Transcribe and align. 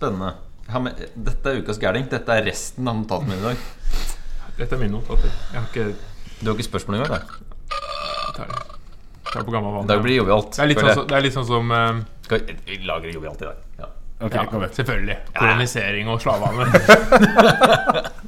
Spennende. 0.00 0.32
Dette 1.28 1.50
er 1.50 1.58
ukas 1.60 1.76
gærning. 1.82 2.06
Dette 2.08 2.32
er 2.32 2.46
resten 2.46 2.88
av 2.88 2.96
notatene 3.02 3.34
mine 3.34 3.40
i 3.40 3.44
dag. 3.50 3.56
Dette 4.56 4.76
er 4.76 4.80
mine 4.80 4.94
notater. 4.96 5.28
Jeg 5.52 5.60
har 5.60 5.66
ikke 5.68 5.84
Du 6.40 6.46
har 6.48 6.54
ikke 6.56 6.68
spørsmål 6.70 6.96
engang? 6.96 7.10
da? 7.10 7.20
jeg 7.20 8.34
tar 8.38 8.46
det. 8.48 8.56
Jeg 9.20 9.32
tar 9.32 9.40
det 9.42 9.46
på 9.46 9.52
gammel 9.52 9.70
I 9.70 9.76
vane. 9.76 9.88
dag 9.90 10.00
blir 10.02 10.14
det 10.14 10.20
jovialt. 10.22 10.52
Det 10.56 10.62
er 10.64 10.70
litt 10.70 10.80
sånn, 10.80 11.06
det 11.10 11.16
er 11.18 11.24
litt 11.26 11.36
sånn 11.36 11.48
som 11.50 11.74
Skal 12.24 12.40
vi, 12.46 12.56
vi 12.70 12.78
lager 12.88 13.12
jovialt 13.12 13.42
i 13.42 13.48
dag. 13.50 13.58
Ja. 13.82 13.90
Okay, 14.20 14.36
ja. 14.40 14.68
Selvfølgelig. 14.78 15.16
Kolonisering 15.36 16.08
og 16.12 16.20
slavehandel. 16.24 16.68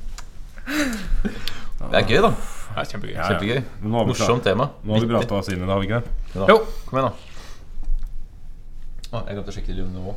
Det 1.93 1.99
er 1.99 2.07
gøy, 2.09 2.21
da. 2.25 2.31
Det 2.33 2.81
er 2.81 2.87
kjempegøy. 2.89 3.13
Ja, 3.13 3.21
ja. 3.21 3.27
Kjempegøy. 3.33 3.61
Morsomt 3.93 4.45
tema. 4.47 4.71
Nå 4.85 4.95
har 4.95 5.03
vi 5.05 5.11
prata 5.13 5.41
oss 5.41 5.51
inn 5.53 5.61
i 5.61 5.67
det, 5.67 5.69
har 5.73 5.81
vi 5.83 5.89
ikke 5.91 5.99
det? 6.01 6.47
Jo. 6.49 6.57
Kom 6.89 7.01
igjen, 7.01 7.11
da. 7.11 7.32
Å, 9.13 9.21
jeg 9.29 9.35
glemte 9.37 9.53
å 9.53 9.53
sjekke 9.53 9.75
nå. 9.93 10.13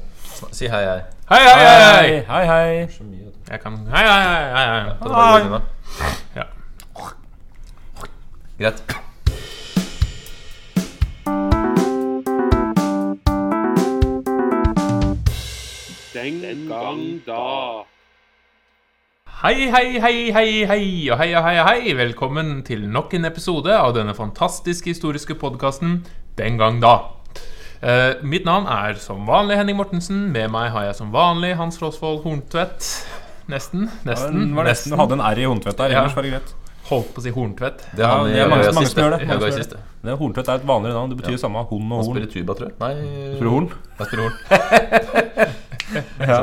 Si 0.55 0.69
hei, 0.71 0.85
hei. 0.87 0.99
Hei, 1.27 1.39
hei, 1.43 1.55
hei! 1.59 1.87
hei. 1.99 2.19
hei, 2.29 2.43
hei. 2.47 2.83
Så 2.93 3.03
mye, 3.03 3.25
vet. 3.25 3.49
Jeg 3.51 3.59
kan 3.59 3.73
Hei, 3.91 4.03
hei, 4.07 4.21
hei! 4.23 4.45
hei, 4.55 4.67
hei. 4.71 4.93
Ta 5.01 5.09
det 5.09 5.17
bare 5.17 5.41
unna. 5.43 5.59
Ja. 6.31 6.45
Greit. 8.55 8.79
Den 16.13 16.39
gang 16.69 17.03
da. 17.27 17.83
Hei, 19.41 19.67
hei, 19.75 19.99
hei, 19.99 20.31
hei, 20.31 20.63
hei, 20.71 20.87
og 21.11 21.19
hei, 21.19 21.35
hei, 21.35 21.59
hei. 21.67 21.97
Velkommen 21.99 22.63
til 22.63 22.87
nok 22.87 23.19
en 23.19 23.27
episode 23.27 23.75
av 23.75 23.91
denne 23.99 24.15
fantastiske 24.15 24.95
historiske 24.95 25.35
podkasten 25.43 25.99
Den 26.39 26.63
gang 26.63 26.79
da. 26.79 27.14
Eh, 27.81 28.13
mitt 28.23 28.45
navn 28.47 28.67
er 28.71 28.97
som 29.01 29.25
vanlig 29.27 29.57
Henning 29.59 29.77
Mortensen. 29.77 30.27
Med 30.33 30.51
meg 30.53 30.71
har 30.73 30.87
jeg 30.89 30.95
som 30.99 31.11
vanlig 31.13 31.55
Hans 31.59 31.79
Rosvold 31.81 32.23
Horntvedt. 32.23 32.85
Nesten. 33.51 33.89
Nesten. 34.07 34.39
Ja, 34.49 34.55
var 34.57 34.69
nesten 34.69 34.93
du 34.95 34.97
hadde 34.99 35.17
en 35.19 35.25
R 35.25 35.41
i 35.41 35.45
Horntvedt 35.49 35.77
der. 35.77 35.93
Ja. 35.93 36.03
Ellers 36.05 36.15
var 36.17 36.25
det 36.25 36.31
greit. 36.35 36.53
Holdt 36.85 37.11
på 37.15 37.21
å 37.21 37.25
si 37.25 37.33
Horntvedt. 37.33 37.83
Det 37.97 38.05
er 38.05 38.09
han 38.11 38.27
Ja, 38.29 38.33
det 38.33 38.41
er 38.41 38.49
mange- 38.49 38.73
mange 38.73 38.89
som 38.89 39.01
gjør 39.03 39.17
det. 39.17 39.27
Mange 39.27 39.39
som 39.41 39.49
gjør 39.49 39.57
siste. 39.57 39.77
Det 40.05 40.17
Horntvedt 40.19 40.49
er 40.49 40.55
et 40.61 40.67
vanligere 40.67 40.93
navn. 40.93 41.09
Det 41.09 41.17
betyr 41.21 41.31
ja. 41.31 41.37
samme. 41.37 41.63
Hund 41.69 41.91
og 41.91 41.97
Han 41.97 42.09
spiller 42.11 42.31
tuba, 42.31 42.53
tror 42.53 42.67
jeg. 42.69 42.75
Nei 42.79 42.93
Spiller 43.35 43.51
horn? 43.55 43.69
Jeg 43.99 44.07
spiller 44.07 44.23
horn. 44.29 44.37
Ja. 46.19 46.41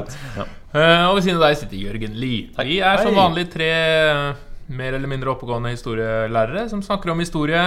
uh, 0.72 1.10
og 1.10 1.16
ved 1.16 1.22
siden 1.26 1.36
av 1.36 1.48
deg 1.48 1.56
sitter 1.58 1.76
Jørgen 1.76 2.14
Lie. 2.16 2.48
Vi 2.64 2.78
er 2.80 3.02
som 3.02 3.14
vanlig 3.18 3.50
tre 3.52 3.68
eh, 3.68 4.34
mer 4.72 4.94
eller 4.94 5.10
mindre 5.10 5.32
oppegående 5.34 5.72
historielærere 5.74 6.68
som 6.70 6.80
snakker 6.80 7.10
om 7.12 7.18
historie 7.20 7.64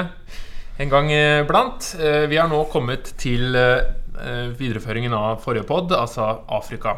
en 0.78 0.92
gang 0.92 1.12
iblant. 1.12 1.96
Eh, 2.00 2.26
vi 2.32 2.40
har 2.40 2.50
nå 2.52 2.64
kommet 2.72 3.14
til 3.22 3.56
eh, 3.56 3.92
eh, 4.20 4.48
videreføringen 4.56 5.14
av 5.16 5.40
forrige 5.44 5.68
pod, 5.70 5.94
altså 5.96 6.28
Afrika. 6.52 6.98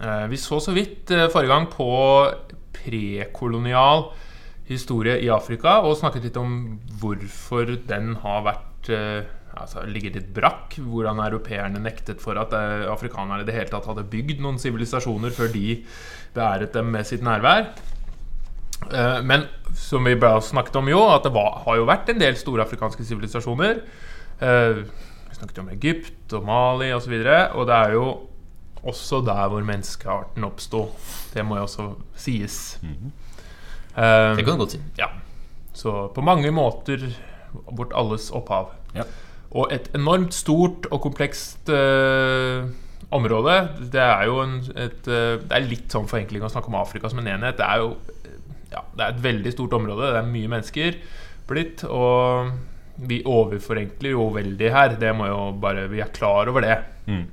Eh, 0.00 0.26
vi 0.30 0.40
så 0.40 0.60
så 0.64 0.74
vidt 0.76 1.12
eh, 1.12 1.28
forrige 1.32 1.52
gang 1.52 1.68
på 1.72 1.88
prekolonial 2.78 4.08
historie 4.68 5.16
i 5.24 5.30
Afrika 5.32 5.78
og 5.80 5.96
snakket 5.96 6.28
litt 6.28 6.38
om 6.40 6.54
hvorfor 7.00 7.72
den 7.88 8.14
har 8.22 8.44
vært 8.46 8.90
eh, 8.92 9.28
altså, 9.56 9.84
ligget 9.88 10.18
litt 10.18 10.32
brakk. 10.36 10.78
Hvordan 10.84 11.20
europeerne 11.24 11.82
nektet 11.82 12.22
for 12.24 12.40
at 12.40 12.54
eh, 12.56 12.86
afrikanerne 12.88 13.44
i 13.44 13.48
det 13.48 13.56
hele 13.56 13.72
tatt 13.72 13.88
hadde 13.88 14.08
bygd 14.08 14.42
noen 14.44 14.60
sivilisasjoner 14.62 15.34
før 15.36 15.52
de 15.52 15.80
beæret 16.36 16.74
dem 16.76 16.92
med 16.94 17.08
sitt 17.08 17.24
nærvær. 17.24 17.72
Eh, 18.88 19.20
men 19.26 19.48
som 19.88 20.04
vi 20.04 20.14
bare 20.20 20.40
snakket 20.44 20.76
om 20.82 20.88
jo, 20.92 21.00
at 21.14 21.24
det 21.24 21.32
var, 21.34 21.62
har 21.64 21.78
jo 21.80 21.86
vært 21.88 22.10
en 22.12 22.20
del 22.20 22.36
store 22.36 22.64
afrikanske 22.66 23.06
sivilisasjoner. 23.08 23.80
Eh, 24.44 24.82
vi 25.28 25.36
snakket 25.38 25.62
om 25.62 25.70
Egypt 25.72 26.34
og 26.36 26.44
Mali 26.48 26.90
osv. 26.92 26.98
Og, 26.98 27.04
så 27.06 27.12
videre, 27.14 27.38
og 27.56 27.68
det 27.70 27.78
er 27.78 27.94
jo 27.96 28.04
også 28.88 29.22
der 29.26 29.48
hvor 29.50 29.64
menneskearten 29.66 30.44
oppsto. 30.46 30.84
Det 31.34 31.42
må 31.44 31.56
jo 31.58 31.64
også 31.66 31.88
sies. 32.20 32.58
Eh, 32.84 34.36
Det 34.36 34.44
kan 34.44 34.54
du 34.54 34.62
godt 34.66 34.76
si. 34.76 34.82
ja. 35.00 35.08
Så 35.78 36.08
på 36.14 36.20
mange 36.26 36.50
måter 36.50 37.04
vårt 37.70 37.92
alles 37.94 38.30
opphav. 38.34 38.72
Ja. 38.96 39.04
Og 39.54 39.70
et 39.72 39.88
enormt 39.94 40.34
stort 40.34 40.86
og 40.90 41.00
komplekst 41.04 41.68
eh, 41.70 42.64
område. 43.14 43.54
Det 43.92 44.00
er 44.02 44.24
jo 44.26 44.40
en, 44.42 44.56
et 44.76 45.06
eh, 45.08 45.38
Det 45.38 45.54
er 45.54 45.68
litt 45.68 45.94
sånn 45.94 46.08
forenkling 46.10 46.42
å 46.44 46.50
snakke 46.50 46.68
om 46.68 46.76
Afrika 46.80 47.08
som 47.08 47.20
en 47.22 47.30
enhet. 47.30 47.56
Det 47.60 47.64
er 47.64 47.84
jo 47.84 47.94
ja, 48.72 48.82
det 48.96 49.04
er 49.04 49.14
et 49.14 49.22
veldig 49.24 49.52
stort 49.54 49.72
område. 49.78 50.12
Det 50.12 50.20
er 50.22 50.26
mye 50.32 50.48
mennesker 50.48 50.98
blitt. 51.48 51.84
Og 51.88 52.52
vi 53.08 53.22
overforenkler 53.24 54.10
jo 54.10 54.28
veldig 54.34 54.70
her. 54.74 54.96
Det 55.00 55.12
må 55.16 55.28
jo 55.30 55.52
bare 55.62 55.86
Vi 55.88 56.00
er 56.00 56.10
klar 56.12 56.48
over 56.50 56.60
det. 56.66 56.78
Mm. 57.06 57.26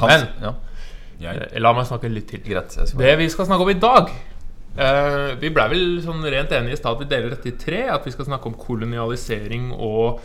Hans, 0.00 0.22
Men- 0.24 0.42
ja, 0.42 0.54
Jeg. 1.20 1.42
Eh, 1.52 1.60
La 1.60 1.72
meg 1.72 1.86
snakke 1.86 2.08
litt 2.10 2.26
til. 2.28 2.40
greit. 2.40 2.74
Det 2.98 3.18
vi 3.18 3.28
skal 3.28 3.46
snakke 3.46 3.62
om 3.62 3.68
i 3.70 3.74
dag 3.78 4.08
eh, 4.76 5.34
Vi 5.38 5.50
ble 5.50 5.68
vel 5.70 6.00
sånn 6.02 6.22
rent 6.24 6.50
enige 6.50 6.72
i 6.72 6.76
stad 6.76 6.96
at 6.96 6.98
vi 7.04 7.04
deler 7.16 7.30
dette 7.30 7.46
i 7.48 7.56
tre. 7.58 7.88
At 7.88 8.04
vi 8.04 8.10
skal 8.10 8.24
snakke 8.26 8.46
om 8.46 8.54
kolonialisering 8.54 9.72
og 9.72 10.20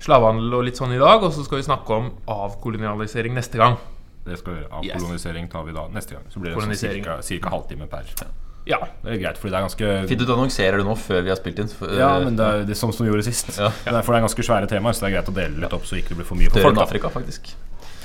slavehandel 0.00 0.54
og 0.54 0.64
litt 0.64 0.76
sånn 0.78 0.92
i 0.94 0.98
dag. 0.98 1.22
Og 1.22 1.32
så 1.32 1.44
skal 1.44 1.58
vi 1.58 1.66
snakke 1.66 1.90
om 1.90 2.10
avkolonialisering 2.28 3.34
neste 3.34 3.58
gang. 3.58 3.76
Det 4.24 4.38
skal 4.38 4.54
vi 4.54 4.60
gjøre. 4.60 4.70
Avkolonisering 4.82 5.48
tar 5.50 5.64
vi 5.64 5.72
da 5.72 5.86
neste 5.88 6.14
gang. 6.14 6.24
Så 6.30 6.40
blir 6.40 6.54
det 6.54 6.62
sånn 6.78 7.22
cirka 7.22 7.50
halvtime 7.50 7.88
per. 7.88 8.04
Ja. 8.20 8.26
Det 8.66 9.14
er 9.14 9.20
greit, 9.22 9.38
fordi 9.40 9.52
det 9.52 9.58
er 9.58 9.64
ganske 9.64 9.92
Fint 10.10 10.24
du 10.26 10.32
annonserer 10.34 10.80
det 10.80 10.84
nå 10.84 10.96
før 11.00 11.22
vi 11.24 11.32
har 11.32 11.38
spilt 11.40 11.62
inn. 11.62 11.70
Ja, 11.96 12.10
men 12.20 12.36
det 12.36 12.48
er 12.48 12.66
det 12.68 12.76
som 12.76 12.92
vi 12.92 13.08
gjorde 13.08 13.24
sist. 13.24 13.54
Ja. 13.56 13.70
for 13.70 14.12
det 14.12 14.18
er 14.18 14.26
ganske 14.26 14.44
svære 14.44 14.68
temaer, 14.68 14.96
så 14.96 15.06
det 15.06 15.12
er 15.12 15.16
greit 15.18 15.30
å 15.32 15.36
dele 15.38 15.62
litt 15.62 15.78
opp, 15.78 15.86
så 15.88 15.96
ikke 15.96 16.12
det 16.12 16.20
blir 16.20 16.28
for 16.28 16.40
mye 16.40 16.50
for 16.50 16.60
Større 16.60 16.74
folk. 16.74 16.80
Da. 16.82 16.88
Afrika, 16.88 17.12
faktisk. 17.14 17.54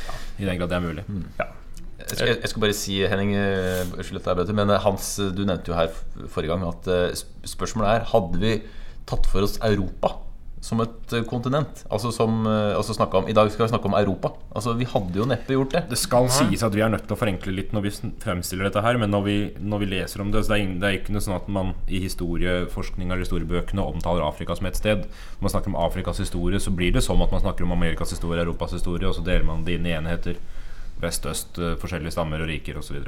Ja, 0.08 0.16
I 0.40 0.48
den 0.52 0.62
grad 0.62 0.72
det 0.72 0.80
er 0.80 0.88
mulig. 0.88 1.06
ja. 1.42 1.50
Jeg 2.04 2.18
skal, 2.18 2.28
jeg 2.36 2.50
skal 2.52 2.64
bare 2.64 2.76
si, 2.76 2.96
Henning 3.08 3.30
eh, 3.38 3.84
Unnskyld 3.96 4.20
at 4.20 4.26
jeg 4.28 4.34
avbryter, 4.34 4.56
men 4.58 4.72
eh, 4.74 4.82
Hans, 4.84 5.08
eh, 5.24 5.30
du 5.32 5.46
nevnte 5.48 5.72
jo 5.72 5.78
her 5.78 5.94
forrige 6.28 6.52
gang 6.52 6.66
at 6.68 6.90
spørsmålet 7.48 7.94
er 7.94 8.08
Hadde 8.12 8.42
vi 8.42 8.54
tatt 9.08 9.28
for 9.30 9.46
oss 9.46 9.56
Europa 9.64 10.18
som 10.64 10.80
et 10.80 11.14
eh, 11.18 11.26
kontinent? 11.28 11.82
Altså 11.92 12.12
som 12.16 12.46
eh, 12.48 12.72
altså 12.78 12.96
om, 13.04 13.28
I 13.28 13.36
dag 13.36 13.50
skal 13.52 13.66
vi 13.66 13.72
snakke 13.74 13.90
om 13.90 13.96
Europa. 13.98 14.30
Altså 14.56 14.74
Vi 14.80 14.88
hadde 14.88 15.20
jo 15.20 15.26
neppe 15.28 15.58
gjort 15.58 15.74
det. 15.76 15.82
Det 15.92 15.98
skal 16.00 16.30
sies 16.32 16.64
at 16.64 16.74
vi 16.78 16.82
er 16.86 16.94
nødt 16.94 17.04
til 17.10 17.18
å 17.18 17.20
forenkle 17.20 17.52
litt 17.58 17.74
når 17.76 17.84
vi 17.84 17.92
fremstiller 18.24 18.70
dette 18.70 18.84
her, 18.86 18.98
men 19.02 19.12
når 19.12 19.26
vi, 19.28 19.36
når 19.60 19.84
vi 19.84 19.90
leser 19.92 20.24
om 20.24 20.32
det 20.32 20.46
så 20.46 20.54
det 20.54 20.58
er, 20.60 20.64
ingen- 20.64 20.80
det 20.80 20.88
er 20.90 20.98
ikke 21.02 21.16
noe 21.18 21.26
sånn 21.26 21.36
at 21.36 21.50
man 21.52 21.74
i 21.92 22.00
historieforskning 22.06 23.12
eller 23.12 23.26
historiebøkene 23.26 23.84
omtaler 23.84 24.24
Afrika 24.24 24.56
som 24.56 24.70
et 24.72 24.80
sted. 24.80 25.04
Når 25.38 25.46
man 25.50 25.56
snakker 25.58 25.74
om 25.74 25.80
Afrikas 25.84 26.24
historie, 26.24 26.60
så 26.64 26.72
blir 26.72 26.96
det 26.96 27.04
som 27.04 27.22
at 27.28 27.36
man 27.36 27.44
snakker 27.44 27.68
om 27.68 27.76
Amerikas 27.76 28.16
historie, 28.16 28.40
Europas 28.46 28.72
historie, 28.80 29.08
og 29.12 29.18
så 29.20 29.26
deler 29.28 29.44
man 29.52 29.66
det 29.68 29.76
inn 29.82 29.86
i 29.92 29.96
enheter. 30.00 30.40
Vest, 31.04 31.26
øst, 31.28 31.60
eh, 31.60 31.76
forskjellige 31.82 32.16
stammer 32.16 32.40
og 32.40 32.48
riker 32.48 32.78
osv. 32.80 33.02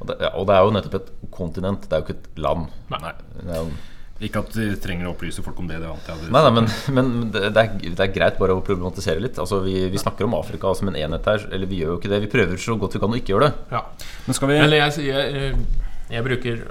Og 0.00 0.06
det, 0.08 0.16
ja, 0.22 0.30
og 0.38 0.46
det 0.48 0.54
er 0.56 0.62
jo 0.64 0.70
nettopp 0.78 0.94
et 1.00 1.08
kontinent, 1.34 1.88
det 1.90 1.92
er 1.96 2.00
jo 2.00 2.06
ikke 2.06 2.20
et 2.22 2.38
land. 2.40 2.68
Nei. 2.92 3.10
Det 3.42 3.50
er 3.50 3.64
jo, 3.64 3.72
Ikke 4.20 4.42
at 4.42 4.52
vi 4.52 4.66
trenger 4.76 5.08
å 5.08 5.14
opplyse 5.14 5.40
folk 5.44 5.58
om 5.62 5.68
det. 5.70 5.78
det 5.80 5.88
er 5.88 5.94
alltid, 5.94 6.26
nei, 6.28 6.42
nei, 6.44 6.52
men, 6.58 6.66
men 6.96 7.10
det, 7.32 7.48
er, 7.48 7.72
det 7.80 8.04
er 8.04 8.12
greit 8.12 8.36
bare 8.40 8.52
å 8.52 8.60
problematisere 8.64 9.22
litt. 9.22 9.40
Altså 9.40 9.62
Vi, 9.64 9.76
vi 9.88 10.02
snakker 10.02 10.28
om 10.28 10.36
Afrika 10.36 10.74
som 10.76 10.90
en 10.92 10.98
enhet 11.00 11.28
her, 11.30 11.46
eller 11.48 11.70
vi 11.70 11.80
gjør 11.80 11.94
jo 11.94 11.98
ikke 12.02 12.12
det. 12.12 12.20
Vi 12.26 12.32
prøver 12.34 12.60
så 12.60 12.76
godt 12.80 12.98
vi 12.98 13.00
kan 13.00 13.16
å 13.16 13.20
ikke 13.20 13.34
gjøre 13.34 13.48
det. 13.48 13.76
ja. 13.78 13.84
Men 14.26 14.36
skal 14.36 14.52
vi 14.52 14.58
Eller 14.60 14.82
jeg, 14.84 15.06
jeg, 15.08 15.54
jeg 16.12 16.26
bruker 16.26 16.64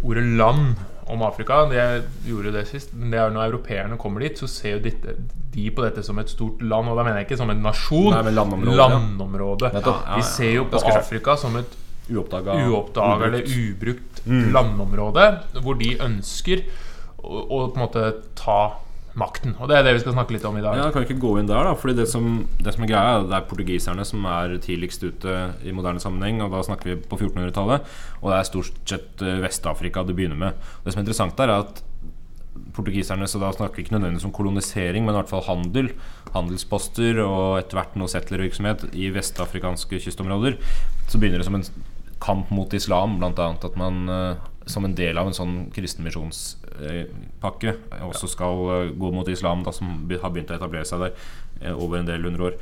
ordet 0.00 0.24
land 0.40 0.76
om 1.12 1.22
Afrika. 1.22 1.66
Jeg 1.74 2.02
gjorde 2.26 2.54
det 2.56 2.64
sist. 2.70 2.94
Men 2.96 3.12
det 3.12 3.20
er 3.20 3.34
når 3.34 3.50
europeerne 3.50 3.98
kommer 4.00 4.24
dit, 4.24 4.40
så 4.40 4.48
ser 4.50 4.78
jo 4.78 4.84
dette, 4.88 5.18
de 5.54 5.68
på 5.70 5.84
dette 5.84 6.02
som 6.06 6.18
et 6.22 6.32
stort 6.32 6.64
land. 6.64 6.88
Og 6.90 6.98
da 6.98 7.04
mener 7.06 7.20
jeg 7.20 7.28
ikke 7.28 7.42
som 7.42 7.52
en 7.52 7.60
nasjon. 7.62 8.08
Nei, 8.14 8.24
men 8.26 8.38
landområde, 8.40 8.78
ja. 8.80 8.88
Landområde. 8.96 9.72
Nettopp. 9.76 10.00
Ja, 10.00 10.16
ja, 10.16 10.16
Vi 10.16 10.30
ser 10.32 10.54
jo 10.56 10.66
på 10.72 10.82
Afrika 10.96 11.36
som 11.40 11.60
et 11.60 11.82
uoppdaga 12.06 12.54
eller 13.26 13.42
ubrukt 13.50 14.20
landområde, 14.26 15.24
hvor 15.62 15.78
de 15.78 15.96
ønsker 16.02 16.62
å 17.26 17.62
på 17.68 17.78
en 17.78 17.84
måte 17.86 18.10
ta 18.38 18.60
makten. 19.16 19.54
Og 19.56 19.70
det 19.70 19.78
er 19.78 19.86
det 19.86 19.94
vi 19.96 20.02
skal 20.04 20.14
snakke 20.14 20.36
litt 20.36 20.44
om 20.46 20.58
i 20.58 20.62
dag. 20.64 20.76
Ja, 20.76 20.90
kan 20.92 21.06
ikke 21.06 21.18
gå 21.20 21.32
inn 21.40 21.48
der, 21.48 21.64
da? 21.64 21.72
Fordi 21.78 21.96
det 21.96 22.06
som, 22.10 22.44
det 22.60 22.74
som 22.74 22.84
er 22.84 22.90
greia, 22.90 23.14
er 23.14 23.22
at 23.22 23.30
det 23.30 23.38
er 23.38 23.48
portugiserne 23.48 24.04
som 24.08 24.26
er 24.28 24.56
tidligst 24.62 25.04
ute 25.06 25.36
i 25.64 25.72
moderne 25.76 26.02
sammenheng. 26.02 26.42
Og 26.44 26.52
da 26.52 26.62
snakker 26.66 26.92
vi 26.92 26.98
på 27.00 27.18
1400-tallet. 27.18 27.92
Og 28.20 28.30
det 28.30 28.38
er 28.38 28.48
stort 28.50 28.80
sett 28.92 29.24
eh, 29.24 29.40
Vest-Afrika 29.44 30.04
det 30.06 30.16
begynner 30.18 30.40
med. 30.40 30.66
Det 30.84 30.92
som 30.92 31.00
er 31.00 31.06
interessant 31.06 31.38
der, 31.40 31.52
er 31.52 31.66
at 31.66 31.84
portugiserne 32.76 33.26
Så 33.28 33.38
da 33.40 33.50
snakker 33.52 33.76
vi 33.76 33.82
ikke 33.84 33.94
nødvendigvis 33.94 34.24
om 34.28 34.32
kolonisering, 34.32 35.04
men 35.04 35.14
i 35.14 35.18
hvert 35.18 35.32
fall 35.32 35.44
handel. 35.44 35.90
Handelsposter 36.34 37.20
og 37.24 37.58
etter 37.60 37.78
hvert 37.78 37.96
noe 38.00 38.12
settlervirksomhet 38.12 38.90
i 38.96 39.10
vestafrikanske 39.12 40.00
kystområder. 40.04 40.58
Så 41.08 41.20
begynner 41.20 41.40
det 41.40 41.48
som 41.48 41.56
en 41.56 41.68
kamp 42.20 42.52
mot 42.52 42.72
islam, 42.76 43.16
annet 43.24 43.64
at 43.64 43.80
man 43.80 44.08
eh, 44.12 44.44
som 44.66 44.84
en 44.84 44.94
del 44.98 45.18
av 45.18 45.26
en 45.30 45.36
sånn 45.36 45.54
kristenmisjonspakke 45.74 47.74
også 48.08 48.26
skal 48.30 48.54
eh, 48.74 48.90
gå 48.98 49.08
mot 49.14 49.28
islam, 49.30 49.62
da, 49.66 49.70
som 49.74 49.86
har 50.10 50.30
begynt 50.34 50.50
å 50.50 50.56
etablere 50.58 50.84
seg 50.88 50.98
der 51.04 51.12
eh, 51.62 51.74
over 51.74 51.98
en 52.00 52.08
del 52.10 52.22
hundre 52.26 52.42
år. 52.50 52.54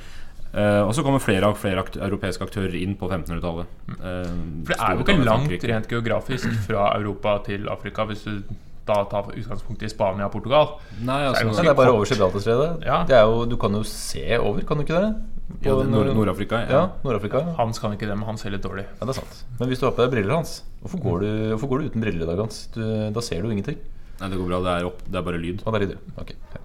Uh, 0.54 0.86
og 0.86 0.92
så 0.94 1.02
kommer 1.02 1.18
flere 1.18 1.48
og 1.50 1.56
flere 1.58 1.82
akt 1.82 1.96
europeiske 1.98 2.44
aktører 2.46 2.76
inn 2.78 2.92
på 2.94 3.08
1500-tallet. 3.08 3.66
Uh, 3.90 3.96
For 3.98 4.68
det 4.68 4.76
er 4.76 4.92
jo 4.94 5.00
ikke 5.02 5.16
langt 5.16 5.48
Frankrike. 5.48 5.66
rent 5.72 5.88
geografisk 5.90 6.46
fra 6.68 6.82
Europa 6.94 7.32
til 7.48 7.66
Afrika, 7.72 8.04
hvis 8.06 8.22
du 8.22 8.32
da 8.86 9.00
tar 9.10 9.32
utgangspunkt 9.32 9.82
i 9.82 9.88
Spania 9.90 10.26
og 10.28 10.32
Portugal. 10.36 10.66
Nei, 11.00 11.24
altså, 11.26 11.42
er 11.42 11.46
det 11.50 11.56
Ja, 11.56 11.62
det 11.62 11.70
er 11.72 11.78
bare 11.80 11.92
over 11.96 12.04
Gibraltarstredet. 12.06 12.70
Ja. 12.86 12.98
Det 13.08 13.16
er 13.16 13.22
jo, 13.26 13.44
du 13.50 13.56
kan 13.56 13.72
jo 13.74 13.82
se 13.88 14.38
over, 14.38 14.60
kan 14.68 14.76
du 14.78 14.82
ikke 14.84 15.00
det? 15.00 15.12
På 15.44 15.58
Ja, 15.64 15.74
Nord- 15.76 15.90
Nord- 15.92 16.14
Nord-Afrika. 16.16 16.62
Ja, 16.70 16.82
Nord-Afrika. 17.04 17.42
Hans 17.58 17.78
kan 17.78 17.92
ikke 17.92 18.06
det, 18.08 18.16
men 18.16 18.24
han 18.26 18.38
ser 18.40 18.50
litt 18.50 18.62
dårlig. 18.64 18.86
ja, 18.86 19.04
det 19.06 19.12
er 19.16 19.20
sant. 19.20 19.44
Men 19.60 19.68
hvis 19.68 19.78
du 19.80 19.86
har 19.86 19.92
på 19.92 20.02
deg 20.04 20.10
briller, 20.14 20.34
Hans, 20.38 20.62
hvorfor 20.82 21.02
går 21.04 21.20
du, 21.20 21.28
hvorfor 21.56 21.68
går 21.68 21.78
du 21.82 21.88
uten 21.90 22.00
briller 22.00 22.22
i 22.24 22.26
dag, 22.30 22.38
Hans? 22.38 22.66
Du, 22.74 22.80
da 23.12 23.20
ser 23.20 23.42
du 23.42 23.50
ingenting. 23.50 23.76
Nei, 24.20 24.28
det 24.30 24.38
går 24.38 24.46
bra. 24.48 24.60
Det 24.64 24.72
er, 24.80 24.86
opp, 24.88 25.02
det 25.10 25.18
er 25.20 25.22
bare 25.26 25.38
lyd. 25.42 25.62
Er 25.66 25.78
det 25.84 25.88
du? 25.90 25.98
Ok. 26.20 26.32
Ja. 26.54 26.60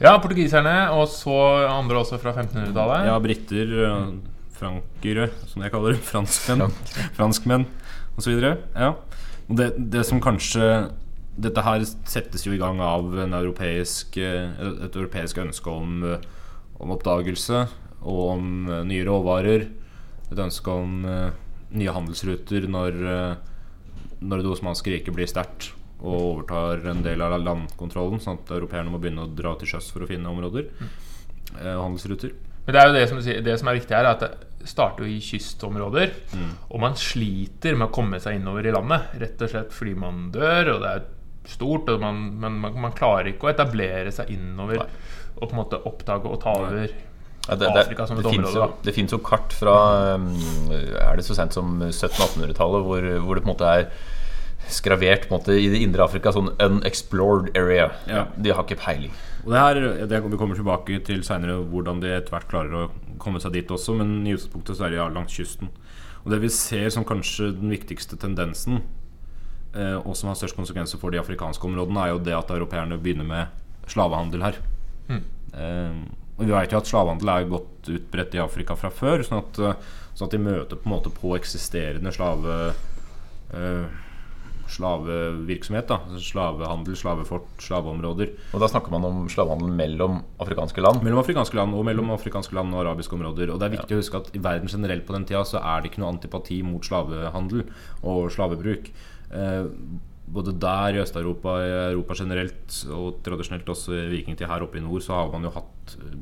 Ja, 0.00 0.14
portugiserne, 0.18 0.74
og 0.96 1.08
så 1.12 1.34
andre 1.68 1.98
også 2.00 2.18
fra 2.22 2.32
1500-tallet. 2.32 3.04
Ja, 3.10 3.18
briter, 3.20 3.74
øh, 3.84 4.14
frankere, 4.56 5.26
som 5.50 5.62
jeg 5.62 5.72
kaller 5.74 5.92
det. 5.96 6.00
Franskmenn. 6.08 6.72
Franskmenn 7.18 7.66
osv. 8.16 8.38
Ja. 8.76 8.94
Og 9.50 9.56
det, 9.58 9.72
det 9.92 10.06
som 10.08 10.20
kanskje 10.22 10.90
Dette 11.40 11.62
her 11.64 11.80
settes 12.04 12.42
jo 12.44 12.52
i 12.52 12.58
gang 12.60 12.80
av 12.84 13.14
en 13.22 13.32
europeisk, 13.32 14.16
eh, 14.20 14.50
et 14.84 14.96
europeisk 14.98 15.38
ønske 15.40 15.70
om, 15.72 16.02
eh, 16.04 16.18
om 16.80 16.94
oppdagelse 16.96 17.64
og 18.00 18.20
om 18.34 18.50
eh, 18.70 18.82
nye 18.88 19.04
råvarer. 19.06 19.66
Et 20.30 20.40
ønske 20.40 20.72
om 20.72 21.04
eh, 21.04 21.30
nye 21.76 21.94
handelsruter 21.94 22.66
når, 22.70 23.00
eh, 23.14 23.34
når 24.24 24.42
det 24.42 24.52
osmanske 24.54 24.94
riket 24.94 25.16
blir 25.16 25.30
sterkt 25.30 25.72
og 26.00 26.14
overtar 26.16 26.86
en 26.88 27.02
del 27.04 27.20
av 27.20 27.34
landkontrollen, 27.44 28.22
sånn 28.24 28.38
at 28.40 28.52
europeerne 28.56 28.88
må 28.92 29.00
begynne 29.02 29.26
å 29.26 29.32
dra 29.36 29.52
til 29.60 29.68
sjøs 29.74 29.90
for 29.92 30.06
å 30.06 30.08
finne 30.08 30.30
områder. 30.32 30.70
eh, 31.60 31.74
og 31.74 31.84
handelsruter. 31.90 32.32
Men 32.64 32.76
det 32.76 32.80
er 32.80 32.88
jo 32.88 32.94
det 32.94 33.08
som, 33.10 33.20
det 33.44 33.58
som 33.58 33.68
er 33.68 33.76
viktig 33.80 33.96
her, 33.96 34.06
er 34.06 34.14
at 34.14 34.22
det 34.60 34.68
starter 34.68 35.04
jo 35.04 35.10
i 35.10 35.20
kystområder. 35.24 36.12
Og 36.70 36.80
man 36.82 36.96
sliter 37.00 37.74
med 37.76 37.88
å 37.88 37.94
komme 37.94 38.20
seg 38.20 38.36
innover 38.36 38.68
i 38.68 38.74
landet, 38.74 39.14
rett 39.18 39.40
og 39.42 39.50
slett 39.50 39.72
fordi 39.74 39.94
man 39.98 40.26
dør, 40.34 40.74
og 40.74 40.82
det 40.84 40.90
er 40.90 41.06
stort, 41.48 41.88
og 41.88 42.02
man, 42.02 42.18
men 42.40 42.58
man, 42.62 42.76
man 42.88 42.96
klarer 42.96 43.32
ikke 43.32 43.48
å 43.48 43.52
etablere 43.54 44.12
seg 44.14 44.32
innover 44.34 44.84
og 44.84 45.46
på 45.46 45.54
en 45.54 45.60
måte 45.62 45.80
oppdage 45.88 46.28
og 46.28 46.40
ta 46.42 46.54
over 46.60 46.84
Ja, 46.84 47.56
det, 47.56 47.64
det, 47.64 47.82
Afrika 47.86 48.06
som 48.06 48.18
et 48.20 48.28
område. 48.28 48.52
jo, 48.52 48.66
det 48.84 48.94
finnes 48.94 49.14
jo 49.14 49.18
kart 49.24 49.54
fra 49.56 49.74
um, 50.20 50.26
Er 50.70 51.16
det 51.16 51.24
så 51.24 51.34
sent 51.38 51.56
som 51.56 51.80
1700-1800-tallet 51.88 52.84
hvor, 52.84 53.06
hvor 53.24 53.38
det 53.38 53.44
på 53.44 53.48
en 53.48 53.54
måte 53.54 53.70
er 53.80 53.86
skravert 54.70 55.26
på 55.26 55.34
en 55.34 55.40
måte, 55.40 55.56
i 55.56 55.68
det 55.72 55.80
indre 55.82 56.04
Afrika 56.04 56.30
sånn 56.34 56.52
unexplored 56.62 57.48
area. 57.58 57.88
Ja. 58.06 58.26
De 58.36 58.52
har 58.54 58.62
ikke 58.62 58.78
peiling. 58.78 59.10
Og 59.42 59.54
det 59.54 59.62
her, 59.64 59.80
det 60.06 60.20
Vi 60.22 60.38
kommer 60.38 60.54
tilbake 60.54 61.00
til 61.06 61.24
seinere 61.26 61.56
hvordan 61.72 62.02
de 62.02 62.12
etter 62.14 62.34
hvert 62.34 62.46
klarer 62.50 62.76
å 62.76 62.84
komme 63.18 63.40
seg 63.42 63.56
dit 63.56 63.70
også, 63.72 63.96
men 63.98 64.20
i 64.22 64.36
utgangspunktet 64.36 64.78
så 64.78 64.86
er 64.86 64.94
de 64.94 65.00
ja, 65.00 65.08
langs 65.10 65.34
kysten. 65.34 65.72
Og 66.22 66.32
det 66.32 66.42
vi 66.44 66.52
ser 66.52 66.86
som 66.92 67.06
kanskje 67.08 67.50
den 67.56 67.72
viktigste 67.72 68.18
tendensen, 68.20 68.82
og 69.70 70.16
som 70.18 70.30
har 70.30 70.38
størst 70.38 70.56
konsekvenser 70.58 70.98
for 70.98 71.14
de 71.14 71.20
afrikanske 71.20 71.62
områdene, 71.68 72.02
er 72.02 72.14
jo 72.14 72.22
det 72.26 72.34
at 72.34 72.50
europeerne 72.50 72.98
begynner 72.98 73.28
med 73.28 73.90
slavehandel 73.90 74.42
her. 74.42 74.58
Eh, 75.54 75.96
og 76.38 76.46
vi 76.46 76.52
vet 76.54 76.72
jo 76.72 76.80
at 76.80 76.90
slavehandel 76.90 77.32
er 77.32 77.48
godt 77.50 77.90
utbredt 77.94 78.36
i 78.38 78.42
Afrika 78.42 78.76
fra 78.78 78.90
før, 78.94 79.24
sånn 79.26 79.42
at, 79.42 79.58
eh, 79.58 79.90
sånn 80.14 80.30
at 80.30 80.36
de 80.36 80.42
møter 80.42 80.78
på 80.78 80.88
en 80.88 80.96
måte 80.96 81.12
på 81.14 81.34
eksisterende 81.38 82.14
slave... 82.14 82.60
eh, 83.54 84.06
slavevirksomhet. 84.70 85.88
da 85.88 85.96
altså 85.98 86.20
Slavehandel, 86.22 86.94
slavefort, 86.94 87.48
slaveområder. 87.58 88.28
Og 88.54 88.62
da 88.62 88.68
snakker 88.70 88.92
man 88.94 89.06
om 89.08 89.24
slavehandel 89.26 89.72
mellom 89.74 90.20
afrikanske 90.38 90.84
land. 90.84 91.02
Mellom 91.02 91.18
afrikanske 91.24 91.58
land 91.58 91.74
og 91.74 91.84
mellom 91.88 92.12
afrikanske 92.14 92.54
land 92.54 92.74
og 92.74 92.84
arabiske 92.84 93.16
områder. 93.16 93.50
Og 93.50 93.58
det 93.58 93.66
er 93.66 93.76
viktig 93.76 93.96
å 93.96 94.00
huske 94.00 94.20
at 94.20 94.30
i 94.30 94.42
verden 94.42 94.70
generelt 94.70 95.06
på 95.08 95.16
den 95.16 95.26
tida 95.26 95.42
så 95.42 95.58
er 95.58 95.82
det 95.82 95.90
ikke 95.90 96.04
noe 96.04 96.12
antipati 96.14 96.60
mot 96.62 96.86
slavehandel 96.86 97.64
og 98.06 98.30
slavebruk. 98.30 98.92
Eh, 99.30 99.66
både 100.30 100.54
der 100.62 100.94
i 100.94 101.02
Øst-Europa, 101.02 101.56
i 101.62 101.70
Europa 101.92 102.14
generelt 102.18 102.76
og 102.94 103.20
tradisjonelt 103.26 103.68
også 103.68 103.94
i 103.96 104.08
vikingtid 104.12 104.46
her 104.46 104.62
oppe 104.62 104.78
i 104.78 104.84
nord, 104.84 105.02
så 105.02 105.16
har 105.18 105.30
man 105.32 105.46
jo 105.46 105.54
hatt 105.54 105.96
eh, 105.98 106.18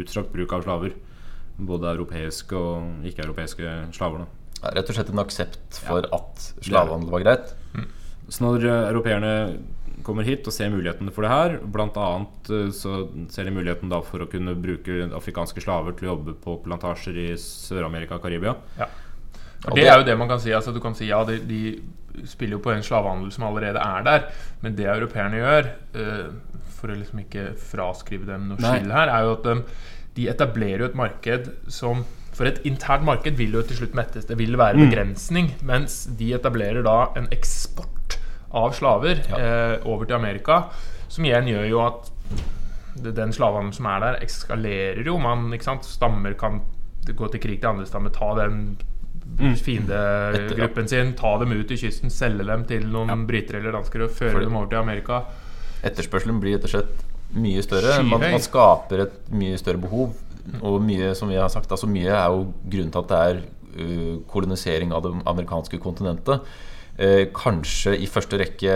utstrakt 0.00 0.32
bruk 0.32 0.52
av 0.56 0.64
slaver. 0.64 0.94
Både 1.60 1.90
europeiske 1.92 2.56
og 2.56 3.08
ikke-europeiske 3.08 3.74
slaver. 3.96 4.24
da 4.24 4.28
Ja, 4.60 4.74
Rett 4.76 4.92
og 4.92 4.96
slett 4.96 5.10
en 5.12 5.22
aksept 5.22 5.82
for 5.86 6.04
at 6.04 6.46
slavehandel 6.60 7.12
var 7.12 7.24
greit. 7.24 7.52
Så 8.28 8.44
når 8.44 8.64
eh, 8.64 8.88
europeerne 8.92 9.34
kommer 10.04 10.24
hit 10.24 10.46
og 10.48 10.54
ser 10.54 10.72
mulighetene 10.72 11.12
for 11.12 11.26
det 11.26 11.30
her, 11.32 11.58
bl.a. 11.60 12.08
så 12.72 12.92
ser 13.28 13.44
de 13.44 13.52
muligheten 13.52 13.90
da 13.92 14.00
for 14.04 14.24
å 14.24 14.28
kunne 14.30 14.54
bruke 14.56 15.10
afrikanske 15.16 15.60
slaver 15.60 15.96
til 15.96 16.08
å 16.08 16.14
jobbe 16.14 16.36
på 16.40 16.56
plantasjer 16.64 17.18
i 17.20 17.28
Sør-Amerika 17.36 18.16
og 18.16 18.24
Karibia. 18.24 18.54
Ja. 18.80 18.88
Og 19.68 19.76
det 19.76 19.86
er 19.88 19.98
jo 20.00 20.06
det 20.08 20.16
man 20.18 20.30
kan 20.30 20.40
si. 20.40 20.52
Altså, 20.56 20.72
du 20.72 20.80
kan 20.82 20.96
si 20.96 21.10
ja, 21.10 21.20
de, 21.28 21.40
de 21.44 22.26
spiller 22.28 22.58
jo 22.58 22.62
på 22.64 22.72
en 22.72 22.84
slavehandel 22.84 23.32
som 23.34 23.46
allerede 23.48 23.80
er 23.80 24.06
der, 24.06 24.28
men 24.64 24.76
det 24.78 24.88
europeerne 24.88 25.40
gjør, 25.40 25.68
uh, 25.96 26.62
for 26.80 26.92
å 26.92 26.96
liksom 26.96 27.22
ikke 27.24 27.50
fraskrive 27.60 28.28
dem 28.28 28.48
noe 28.50 28.60
skyld 28.60 28.92
her, 28.94 29.12
er 29.12 29.26
jo 29.26 29.34
at 29.36 29.46
de, 29.46 29.56
de 30.16 30.26
etablerer 30.32 30.84
jo 30.84 30.90
et 30.90 30.98
marked 30.98 31.52
som 31.68 32.06
For 32.30 32.46
et 32.46 32.60
internt 32.64 33.02
marked 33.04 33.34
vil 33.36 33.52
jo 33.52 33.60
til 33.66 33.76
slutt 33.76 33.96
mettes. 33.98 34.24
Det 34.24 34.36
vil 34.38 34.54
være 34.56 34.78
begrensning. 34.78 35.50
Mens 35.66 36.06
de 36.16 36.30
etablerer 36.32 36.80
da 36.86 37.10
en 37.18 37.26
eksport 37.34 38.14
av 38.56 38.70
slaver 38.72 39.18
eh, 39.36 39.74
over 39.84 40.06
til 40.06 40.16
Amerika, 40.16 40.60
som 41.10 41.26
igjen 41.26 41.50
gjør 41.50 41.66
jo 41.68 41.82
at 41.84 42.08
den 43.02 43.34
slavehandelen 43.34 43.76
som 43.76 43.90
er 43.90 44.00
der, 44.06 44.20
eskalerer 44.24 45.10
jo. 45.10 45.18
Man, 45.20 45.50
ikke 45.52 45.68
sant? 45.68 45.84
Stammer 45.90 46.38
kan 46.38 46.62
gå 47.04 47.28
til 47.34 47.42
krig 47.42 47.60
til 47.60 47.74
andre 47.74 47.90
stammer, 47.90 48.14
ta 48.14 48.30
den 48.38 48.62
fiendegruppen 49.38 50.88
sin, 50.90 51.14
ta 51.18 51.36
dem 51.40 51.54
ut 51.56 51.70
i 51.70 51.78
kysten, 51.80 52.12
selge 52.12 52.46
dem 52.48 52.64
til 52.68 52.88
noen 52.90 53.26
briter 53.28 53.60
eller 53.60 53.76
dansker 53.78 54.06
og 54.06 54.16
føre 54.16 54.44
dem 54.44 54.56
over 54.56 54.70
til 54.72 54.80
Amerika. 54.82 55.22
Etterspørselen 55.86 56.40
blir 56.42 56.60
slett 56.68 57.06
mye 57.36 57.62
større. 57.64 58.00
Man, 58.04 58.24
man 58.34 58.42
skaper 58.42 59.06
et 59.06 59.20
mye 59.32 59.60
større 59.60 59.80
behov. 59.80 60.16
Og 60.64 60.80
mye 60.82 61.12
som 61.14 61.30
vi 61.30 61.36
har 61.38 61.50
sagt 61.52 61.70
altså 61.70 61.86
Mye 61.86 62.10
er 62.10 62.32
jo 62.32 62.46
grunnen 62.64 62.90
til 62.90 63.02
at 63.02 63.10
det 63.10 63.18
er 63.28 63.40
uh, 63.76 64.14
kolonisering 64.32 64.94
av 64.96 65.04
det 65.04 65.12
amerikanske 65.30 65.78
kontinentet. 65.82 66.48
Eh, 67.00 67.30
kanskje 67.32 67.94
i 67.96 68.06
første 68.10 68.36
rekke 68.36 68.72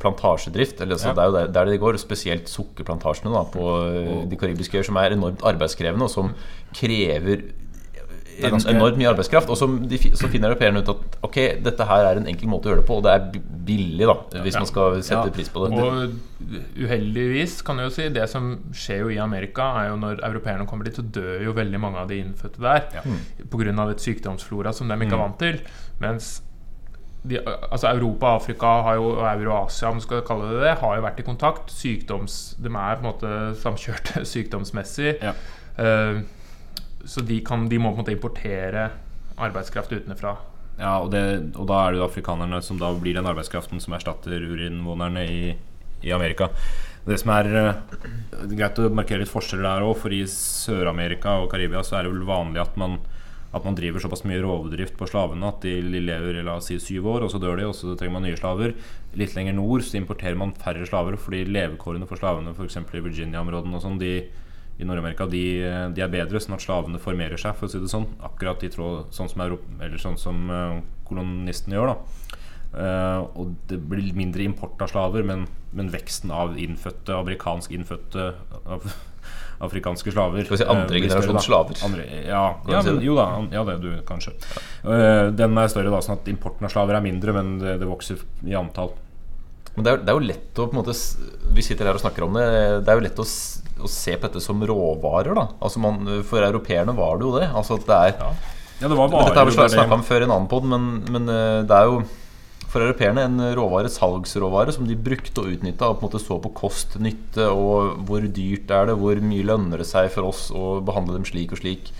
plantasjedrift. 0.00 0.80
Eller, 0.80 0.96
altså, 0.96 1.08
Ja. 1.08 1.14
Det 1.14 1.22
er 1.22 1.26
jo 1.26 1.36
der, 1.36 1.52
der 1.52 1.64
det 1.64 1.80
går. 1.80 1.98
Spesielt 2.00 2.48
sukkerplantasjene 2.48 3.34
da, 3.34 3.42
på 3.44 3.64
eh, 3.84 4.30
de 4.30 4.36
karibiske 4.36 4.78
øyer, 4.78 4.86
som 4.86 4.96
er 4.96 5.12
enormt 5.12 5.42
arbeidskrevende, 5.44 6.04
og 6.04 6.10
som 6.10 6.32
krever 6.72 7.02
er 7.02 7.36
en, 7.36 7.42
ganske- 8.48 8.70
enormt 8.74 8.96
mye 8.96 9.08
arbeidskraft. 9.12 9.48
Og 9.50 9.56
så 9.56 10.28
finner 10.30 10.48
europeerne 10.50 10.78
ut 10.80 10.88
at 10.88 11.18
ok, 11.22 11.36
dette 11.62 11.84
her 11.86 12.04
er 12.06 12.16
en 12.16 12.26
enkel 12.26 12.48
måte 12.48 12.66
å 12.66 12.72
gjøre 12.72 12.80
det 12.82 12.86
på, 12.86 12.96
og 12.96 13.02
det 13.02 13.12
er 13.12 13.40
billig, 13.70 14.06
da, 14.06 14.40
hvis 14.42 14.54
Ja. 14.54 14.60
man 14.60 14.66
skal 14.66 15.02
sette 15.02 15.26
Ja. 15.26 15.30
pris 15.30 15.48
på 15.48 15.68
det. 15.68 15.78
Og 15.78 16.12
uheldigvis 16.78 17.62
kan 17.64 17.76
jeg 17.78 17.84
jo 17.90 17.94
si 17.94 18.08
det 18.08 18.28
som 18.30 18.52
skjer 18.72 18.98
jo 19.04 19.08
i 19.10 19.18
Amerika, 19.18 19.62
er 19.84 19.88
jo 19.90 19.96
når 19.96 20.20
europeerne 20.26 20.66
kommer 20.66 20.84
dit, 20.84 20.94
så 20.96 21.02
dør 21.02 21.42
jo 21.44 21.52
veldig 21.52 21.80
mange 21.80 21.96
av 21.98 22.08
de 22.08 22.22
innfødte 22.22 22.58
der 22.60 22.82
Ja. 22.94 23.00
pga. 23.50 23.90
et 23.90 23.98
sykdomsflora 24.00 24.72
som 24.74 24.88
de 24.88 24.94
ikke 24.94 25.12
er 25.12 25.18
vant 25.28 25.38
til. 25.38 25.60
Mens 26.00 26.42
de, 27.26 27.36
altså 27.70 27.88
Europa, 27.94 28.36
Afrika 28.36 28.82
har 28.82 28.94
jo, 28.96 29.10
og 29.18 29.26
Euro-Asia 29.38 29.88
om 29.88 29.94
du 29.96 30.00
skal 30.00 30.22
kalle 30.22 30.48
det 30.54 30.60
det, 30.62 30.78
har 30.78 30.96
jo 30.96 31.02
vært 31.02 31.18
i 31.20 31.22
kontakt. 31.22 31.70
Sykdoms, 31.70 32.56
de 32.60 32.68
er 32.68 32.96
på 32.96 33.04
en 33.04 33.12
måte 33.12 33.56
samkjørte 33.60 34.24
sykdomsmessig. 34.32 35.18
Ja. 35.22 35.32
Eh, 35.78 36.22
så 37.04 37.24
de, 37.24 37.40
kan, 37.44 37.68
de 37.68 37.78
må 37.80 37.90
på 37.90 38.00
en 38.00 38.04
måte 38.04 38.14
importere 38.14 38.90
arbeidskraft 39.40 39.92
utenfra. 39.92 40.36
Ja, 40.80 40.96
og, 41.02 41.10
det, 41.12 41.22
og 41.60 41.66
da 41.68 41.82
er 41.82 41.92
det 41.92 42.00
jo 42.00 42.06
afrikanerne 42.06 42.60
som 42.64 42.78
da 42.80 42.90
blir 42.96 43.16
den 43.16 43.28
arbeidskraften 43.28 43.82
som 43.82 43.96
erstatter 43.96 44.46
urinnvånerne 44.48 45.24
i, 45.28 45.42
i 46.06 46.12
Amerika. 46.16 46.48
Det 47.04 47.16
som 47.20 47.32
er 47.32 47.48
eh, 47.56 47.78
greit 48.54 48.80
å 48.80 48.90
markere 48.92 49.22
litt 49.22 49.32
forskjeller 49.32 49.66
der 49.66 49.86
òg, 49.86 49.96
for 50.00 50.12
i 50.12 50.22
Sør-Amerika 50.28 51.38
og 51.42 51.50
Karibia 51.52 51.82
så 51.84 51.98
er 51.98 52.06
det 52.06 52.14
vel 52.14 52.28
vanlig 52.28 52.62
at 52.62 52.76
man, 52.80 52.98
at 53.56 53.64
man 53.66 53.76
driver 53.76 54.04
såpass 54.04 54.24
mye 54.28 54.40
rovdrift 54.44 54.96
på 55.00 55.08
slavene 55.08 55.48
at 55.48 55.64
de 55.64 56.00
lever 56.00 56.42
la 56.44 56.58
oss 56.60 56.68
si 56.70 56.78
syv 56.80 57.08
år, 57.12 57.26
og 57.26 57.32
så 57.32 57.40
dør 57.42 57.60
de, 57.60 57.68
og 57.68 57.76
så 57.76 57.96
trenger 57.96 58.16
man 58.18 58.28
nye 58.28 58.40
slaver. 58.40 58.76
Litt 59.20 59.36
lenger 59.36 59.56
nord 59.56 59.84
så 59.84 59.98
importerer 60.00 60.38
man 60.40 60.56
færre 60.60 60.88
slaver 60.88 61.16
fordi 61.20 61.46
levekårene 61.48 62.08
for 62.08 62.20
slavene 62.20 62.56
f.eks. 62.56 62.80
i 62.80 63.04
Virginia-områdene 63.08 63.80
og 63.80 63.84
sånn, 63.84 64.00
de 64.00 64.14
i 64.80 64.88
Nord-Amerika 64.88 65.26
de, 65.28 65.44
de 65.94 66.02
er 66.04 66.12
bedre, 66.12 66.40
sånn 66.40 66.56
at 66.56 66.64
slavene 66.64 66.98
formerer 67.02 67.38
seg, 67.40 67.54
for 67.58 67.68
å 67.68 67.72
si 67.72 67.78
det 67.82 67.90
sånn. 67.92 68.08
Akkurat 68.26 68.62
i 68.64 68.72
tråd 68.72 69.12
sånn 69.14 69.28
som, 69.28 69.44
Europa, 69.44 69.76
eller 69.84 70.00
sånn 70.00 70.16
som 70.20 70.50
eh, 70.50 70.80
kolonistene 71.08 71.76
gjør. 71.78 71.94
da 71.94 72.38
Eh, 72.70 73.20
Og 73.34 73.54
det 73.66 73.80
blir 73.90 74.12
mindre 74.14 74.44
import 74.46 74.78
av 74.84 74.92
slaver, 74.92 75.24
men, 75.26 75.46
men 75.74 75.88
veksten 75.90 76.30
av 76.30 76.54
innfødte, 76.58 77.16
amerikansk 77.18 77.72
innfødte 77.74 78.28
av, 78.62 78.84
afrikanske 79.66 80.12
slaver 80.14 80.46
Skal 80.46 80.54
vi 80.54 80.60
si 80.62 80.66
eh, 80.68 80.70
andre 80.70 80.86
blir 80.94 81.08
generasjons 81.08 81.48
slaver? 81.48 81.80
Andre, 81.88 82.06
ja, 82.28 82.44
ja, 82.70 82.82
men, 82.86 83.00
jo 83.02 83.16
da. 83.18 83.26
Ja, 83.50 83.64
det 83.66 83.80
du 83.82 83.90
kanskje. 84.06 84.36
Eh, 84.86 85.32
Den 85.34 85.58
er 85.58 85.72
større, 85.72 85.90
da, 85.90 85.98
sånn 86.04 86.20
at 86.20 86.30
importen 86.30 86.68
av 86.68 86.74
slaver 86.76 86.94
er 87.00 87.04
mindre, 87.10 87.34
men 87.36 87.56
det, 87.58 87.74
det 87.82 87.90
vokser 87.90 88.22
i 88.46 88.54
antall. 88.54 88.94
Men 89.76 89.86
det 89.86 89.90
er, 89.92 90.00
det 90.04 90.12
er 90.12 90.18
jo 90.18 90.28
lett 90.28 90.58
å 90.58 90.64
på 90.66 90.74
en 90.74 90.80
måte 90.80 90.94
Vi 91.54 91.62
sitter 91.62 91.86
her 91.86 91.96
og 91.96 92.02
snakker 92.02 92.24
om 92.26 92.34
det. 92.36 92.46
Det 92.84 92.90
er 92.90 92.98
jo 92.98 93.04
lett 93.04 93.20
å, 93.22 93.26
å 93.86 93.90
se 93.90 94.16
på 94.16 94.26
dette 94.26 94.42
som 94.42 94.64
råvarer. 94.66 95.34
da 95.38 95.46
Altså 95.62 95.82
man, 95.82 96.02
For 96.26 96.42
europeerne 96.42 96.96
var 96.96 97.20
det 97.20 97.28
jo 97.28 97.36
det. 97.38 97.50
Altså 97.50 97.78
at 97.78 97.86
det 97.86 98.00
er 98.00 98.16
Ja. 98.18 98.32
Ja, 98.80 98.88
det 98.88 98.96
var 98.96 99.10
Dette 99.12 99.36
har 99.36 99.44
vi 99.44 99.52
snakka 99.52 99.92
om 99.98 100.02
før 100.06 100.22
i 100.22 100.24
en 100.24 100.32
annen 100.32 100.48
pod, 100.48 100.64
men, 100.64 100.84
men 101.12 101.28
eh, 101.28 101.60
det 101.68 101.76
er 101.76 101.90
jo 101.90 101.98
for 102.70 102.84
europeerne 102.84 103.24
en 103.26 103.42
råvare, 103.58 103.90
salgsråvare 103.90 104.72
som 104.72 104.86
de 104.86 104.94
brukte 104.96 105.42
og 105.42 105.50
utnytta 105.52 105.88
og 105.90 105.98
på 105.98 106.04
en 106.04 106.06
måte 106.06 106.20
så 106.22 106.38
på 106.40 106.52
kost, 106.54 106.94
nytte 107.02 107.48
og 107.50 107.98
hvor 108.08 108.24
dyrt 108.24 108.70
er 108.72 108.88
det, 108.88 108.94
hvor 109.00 109.20
mye 109.26 109.46
lønner 109.50 109.82
det 109.82 109.88
seg 109.90 110.08
for 110.14 110.30
oss 110.30 110.46
å 110.54 110.78
behandle 110.86 111.18
dem 111.18 111.26
slik 111.28 111.52
og 111.52 111.60
slik. 111.60 111.90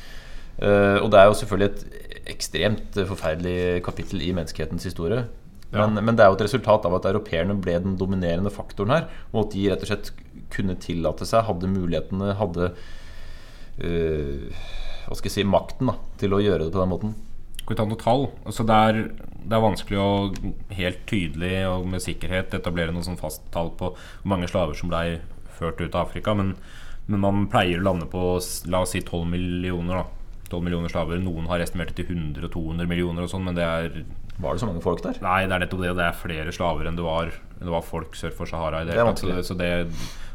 Eh, 0.63 0.97
og 1.03 1.11
det 1.13 1.21
er 1.21 1.29
jo 1.29 1.37
selvfølgelig 1.43 1.69
et 1.69 2.31
ekstremt 2.31 3.01
forferdelig 3.11 3.83
kapittel 3.85 4.23
i 4.25 4.31
menneskehetens 4.37 4.87
historie. 4.87 5.27
Ja. 5.71 5.87
Men, 5.87 6.05
men 6.05 6.19
det 6.19 6.25
er 6.25 6.33
jo 6.33 6.39
et 6.39 6.47
resultat 6.49 6.87
av 6.87 6.97
at 6.99 7.07
europeerne 7.07 7.55
ble 7.63 7.77
den 7.83 7.97
dominerende 7.99 8.51
faktoren 8.53 8.95
her. 8.95 9.09
Og 9.31 9.45
at 9.45 9.55
de 9.55 9.69
rett 9.71 9.85
og 9.87 9.91
slett 9.93 10.13
kunne 10.51 10.79
tillate 10.83 11.29
seg, 11.29 11.47
hadde 11.47 11.71
mulighetene, 11.71 12.35
hadde 12.41 12.73
øh, 13.87 14.63
Hva 15.07 15.19
skal 15.19 15.31
jeg 15.31 15.37
si 15.39 15.47
makten 15.47 15.93
da, 15.93 15.97
til 16.21 16.35
å 16.35 16.43
gjøre 16.43 16.67
det 16.67 16.75
på 16.75 16.83
den 16.83 16.93
måten. 16.93 17.17
Skal 17.61 17.75
vi 17.75 17.79
ta 17.79 17.87
noen 17.87 18.03
tall? 18.03 18.27
Altså 18.43 18.67
det, 18.67 18.79
er, 18.91 19.01
det 19.47 19.57
er 19.57 19.67
vanskelig 19.67 20.03
å 20.03 20.11
helt 20.75 21.03
tydelig 21.11 21.55
og 21.71 21.87
med 21.93 22.03
sikkerhet 22.03 22.57
etablere 22.59 22.95
noe 22.95 23.07
sånn 23.07 23.21
fast 23.21 23.47
tall 23.55 23.71
på 23.79 23.93
hvor 23.95 24.31
mange 24.31 24.51
slaver 24.51 24.75
som 24.79 24.91
blei 24.91 25.21
ført 25.61 25.79
ut 25.79 25.95
av 25.95 26.09
Afrika. 26.09 26.35
Men, 26.35 26.57
men 27.07 27.23
man 27.23 27.47
pleier 27.53 27.79
å 27.79 27.87
lande 27.93 28.11
på 28.11 28.33
la 28.73 28.83
oss 28.83 28.97
si 28.97 29.05
12 29.05 29.29
millioner. 29.31 30.03
da 30.03 30.09
12 30.51 30.65
millioner 30.67 30.91
slaver. 30.91 31.21
Noen 31.23 31.47
har 31.51 31.63
estimert 31.63 31.95
det 31.95 32.09
til 32.09 32.19
100-200 32.19 32.91
millioner 32.91 33.25
og 33.25 33.31
sånn, 33.33 33.47
men 33.47 33.57
det 33.57 33.67
er 33.67 34.01
Var 34.41 34.57
det 34.57 34.63
så 34.63 34.69
mange 34.71 34.83
folk 34.85 35.03
der? 35.05 35.21
Nei, 35.25 35.45
det 35.47 35.57
er 35.57 35.65
nettopp 35.65 35.85
det. 35.85 35.95
Det 35.99 36.07
er 36.07 36.17
flere 36.17 36.55
slaver 36.55 36.89
enn 36.89 36.99
det 36.99 37.05
var, 37.05 37.33
enn 37.59 37.67
det 37.67 37.75
var 37.75 37.87
folk 37.87 38.17
sør 38.19 38.35
for 38.37 38.51
Sahara. 38.51 38.83
i 38.83 38.89
det 38.89 38.97
Det 38.97 39.17
så, 39.21 39.31
det, 39.31 39.45
Så, 39.47 39.55
det, 39.59 39.71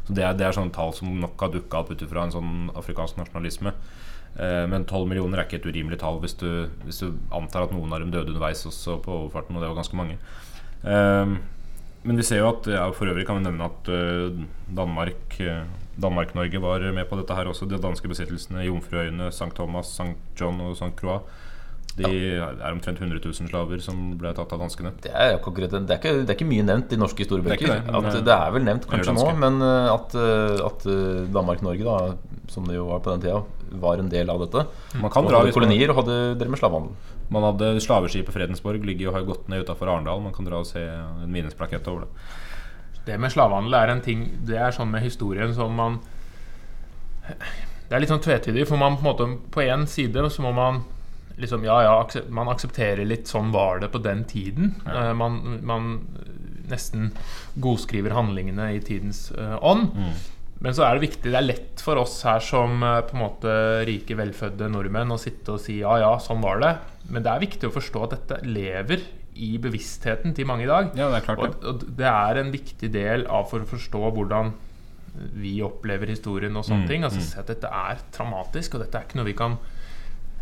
så 0.06 0.14
det, 0.14 0.24
er, 0.24 0.36
det 0.38 0.46
er 0.46 0.56
sånne 0.56 0.74
tall 0.74 0.94
som 0.94 1.10
nok 1.22 1.40
har 1.42 1.54
dukka 1.54 1.82
opp 1.82 1.90
ut 1.90 2.04
ifra 2.06 2.26
en 2.26 2.34
sånn 2.34 2.52
afrikansk 2.78 3.18
nasjonalisme. 3.18 3.74
Eh, 4.36 4.64
men 4.70 4.84
12 4.84 5.08
millioner 5.10 5.40
er 5.40 5.48
ikke 5.48 5.62
et 5.62 5.68
urimelig 5.68 5.98
tall 6.02 6.20
hvis 6.22 6.36
du, 6.38 6.68
hvis 6.84 7.02
du 7.02 7.16
antar 7.34 7.66
at 7.66 7.74
noen 7.74 7.92
av 7.92 8.04
dem 8.04 8.12
døde 8.14 8.34
underveis 8.34 8.66
også 8.68 9.00
på 9.04 9.22
overfarten, 9.24 9.56
og 9.56 9.64
det 9.64 9.70
var 9.72 9.80
ganske 9.80 9.98
mange. 9.98 10.18
Eh, 10.84 11.36
men 12.06 12.20
vi 12.20 12.26
ser 12.26 12.38
jo 12.38 12.52
at 12.52 12.68
ja, 12.70 12.84
For 12.94 13.10
øvrig 13.10 13.26
kan 13.26 13.40
vi 13.40 13.48
nevne 13.48 13.66
at 13.66 13.88
uh, 13.90 14.44
Danmark 14.70 15.40
uh, 15.42 15.64
Danmark-Norge 15.98 16.60
var 16.62 16.84
med 16.92 17.08
på 17.08 17.16
dette 17.18 17.34
her 17.34 17.48
også. 17.50 17.66
De 17.66 17.80
danske 17.80 18.08
besittelsene 18.08 18.66
Jomfruøyene, 18.66 19.30
St. 19.32 19.50
Thomas, 19.56 19.90
St. 19.96 20.14
John 20.38 20.60
og 20.60 20.76
St. 20.76 20.92
Croix. 20.98 21.24
De 21.96 22.12
er 22.36 22.66
omtrent 22.68 22.98
100 23.00 23.22
000 23.24 23.48
slaver 23.48 23.80
som 23.80 24.00
ble 24.20 24.32
tatt 24.36 24.50
av 24.52 24.60
danskene. 24.60 24.92
Det 25.00 25.12
er, 25.12 25.38
akkurat, 25.38 25.72
det, 25.72 25.80
er 25.88 26.00
ikke, 26.00 26.14
det 26.22 26.32
er 26.32 26.36
ikke 26.36 26.48
mye 26.50 26.66
nevnt 26.68 26.92
i 26.92 26.98
norske 27.00 27.24
historiebøker. 27.24 27.70
Det 27.72 27.78
det, 27.86 27.96
at 27.96 28.18
det 28.26 28.34
er 28.36 28.50
vel 28.52 28.66
nevnt 28.66 28.88
kanskje 28.90 29.14
nå, 29.16 29.28
men 29.40 29.60
øh, 29.64 29.92
at, 29.94 30.16
øh, 30.20 30.64
at 30.66 30.88
Danmark-Norge, 31.32 31.86
da 31.86 32.50
som 32.52 32.66
det 32.68 32.76
jo 32.76 32.86
var 32.90 33.00
på 33.04 33.14
den 33.14 33.24
tida, 33.24 33.42
var 33.80 34.00
en 34.00 34.10
del 34.10 34.30
av 34.30 34.42
dette. 34.44 34.64
Man 35.00 35.10
kan 35.10 35.24
Og 35.24 35.30
dra 35.30 35.42
hadde 35.42 35.54
kolonier 35.56 35.90
og 35.92 36.02
hadde 36.02 36.18
drevet 36.38 36.52
med 36.54 36.60
slavehandel. 36.60 37.14
man 37.30 37.42
hadde 37.42 37.80
slaveskipet 37.82 38.34
Fredensborg 38.34 38.84
ligger 38.86 39.10
og 39.10 39.16
har 39.18 39.24
gått 39.26 39.48
ned 39.48 39.64
utafor 39.64 39.90
Arendal. 39.90 40.20
Man 40.22 40.32
kan 40.32 40.46
dra 40.46 40.60
og 40.62 40.66
se 40.68 40.82
en 40.82 41.32
minnesplakett 41.32 41.88
over 41.88 42.04
det. 42.04 42.10
Det 43.06 43.18
med 43.20 43.30
slavehandel 43.30 43.74
er 43.74 43.92
en 43.92 44.02
ting 44.02 44.22
Det 44.46 44.56
er 44.58 44.72
sånn 44.74 44.90
med 44.90 45.04
historien 45.04 45.52
som 45.54 45.74
man 45.78 46.00
Det 47.86 47.94
er 47.94 48.02
litt 48.02 48.10
sånn 48.10 48.22
tvetydig, 48.22 48.66
for 48.66 48.78
man 48.80 48.96
på 48.98 49.04
en 49.04 49.10
måte 49.10 49.26
På 49.54 49.62
én 49.62 49.86
side 49.86 50.24
så 50.30 50.42
må 50.42 50.50
man 50.54 50.82
liksom 51.36 51.64
Ja, 51.66 51.82
ja, 51.84 52.22
man 52.32 52.48
aksepterer 52.48 53.04
litt 53.04 53.28
sånn 53.28 53.50
var 53.52 53.80
det 53.82 53.90
på 53.92 54.00
den 54.04 54.24
tiden. 54.28 54.74
Eh, 54.86 55.12
man, 55.16 55.60
man 55.66 55.90
nesten 56.70 57.12
godskriver 57.62 58.14
handlingene 58.16 58.72
i 58.74 58.80
tidens 58.82 59.28
eh, 59.36 59.58
ånd. 59.60 59.92
Men 60.58 60.72
så 60.72 60.86
er 60.86 60.96
det 60.96 61.04
viktig, 61.04 61.28
det 61.30 61.36
er 61.36 61.44
lett 61.44 61.82
for 61.84 62.00
oss 62.00 62.14
her 62.24 62.40
som 62.40 62.80
eh, 62.82 63.02
på 63.04 63.16
en 63.18 63.22
måte 63.26 63.52
rike, 63.86 64.16
velfødde 64.16 64.70
nordmenn 64.72 65.12
å 65.12 65.20
sitte 65.20 65.52
og 65.58 65.60
si 65.62 65.82
ja, 65.82 65.98
ja, 66.00 66.14
sånn 66.22 66.40
var 66.40 66.62
det. 66.64 66.72
Men 67.12 67.22
det 67.26 67.34
er 67.34 67.44
viktig 67.44 67.68
å 67.68 67.74
forstå 67.74 68.06
at 68.06 68.14
dette 68.16 68.40
lever 68.48 69.04
i 69.36 69.58
bevisstheten 69.60 70.32
til 70.34 70.48
mange 70.48 70.64
i 70.64 70.70
dag. 70.70 70.94
Ja, 70.96 71.10
det 71.12 71.20
er 71.20 71.26
klart 71.26 71.42
Og, 71.44 71.60
og 71.68 71.82
det 71.98 72.08
er 72.08 72.40
en 72.40 72.54
viktig 72.54 72.88
del 72.94 73.26
av 73.28 73.50
for 73.50 73.60
å 73.60 73.68
forstå 73.68 74.00
hvordan 74.16 74.54
vi 75.36 75.58
opplever 75.64 76.08
historien 76.12 76.56
og 76.56 76.64
sånne 76.64 76.84
Mm, 76.84 76.88
ting. 76.90 77.04
Altså 77.04 77.20
se 77.24 77.38
at 77.40 77.48
dette 77.52 77.68
er 77.68 78.00
traumatisk, 78.12 78.74
og 78.76 78.82
dette 78.84 78.98
er 78.98 79.04
ikke 79.06 79.20
noe 79.20 79.28
vi 79.28 79.36
kan 79.36 79.58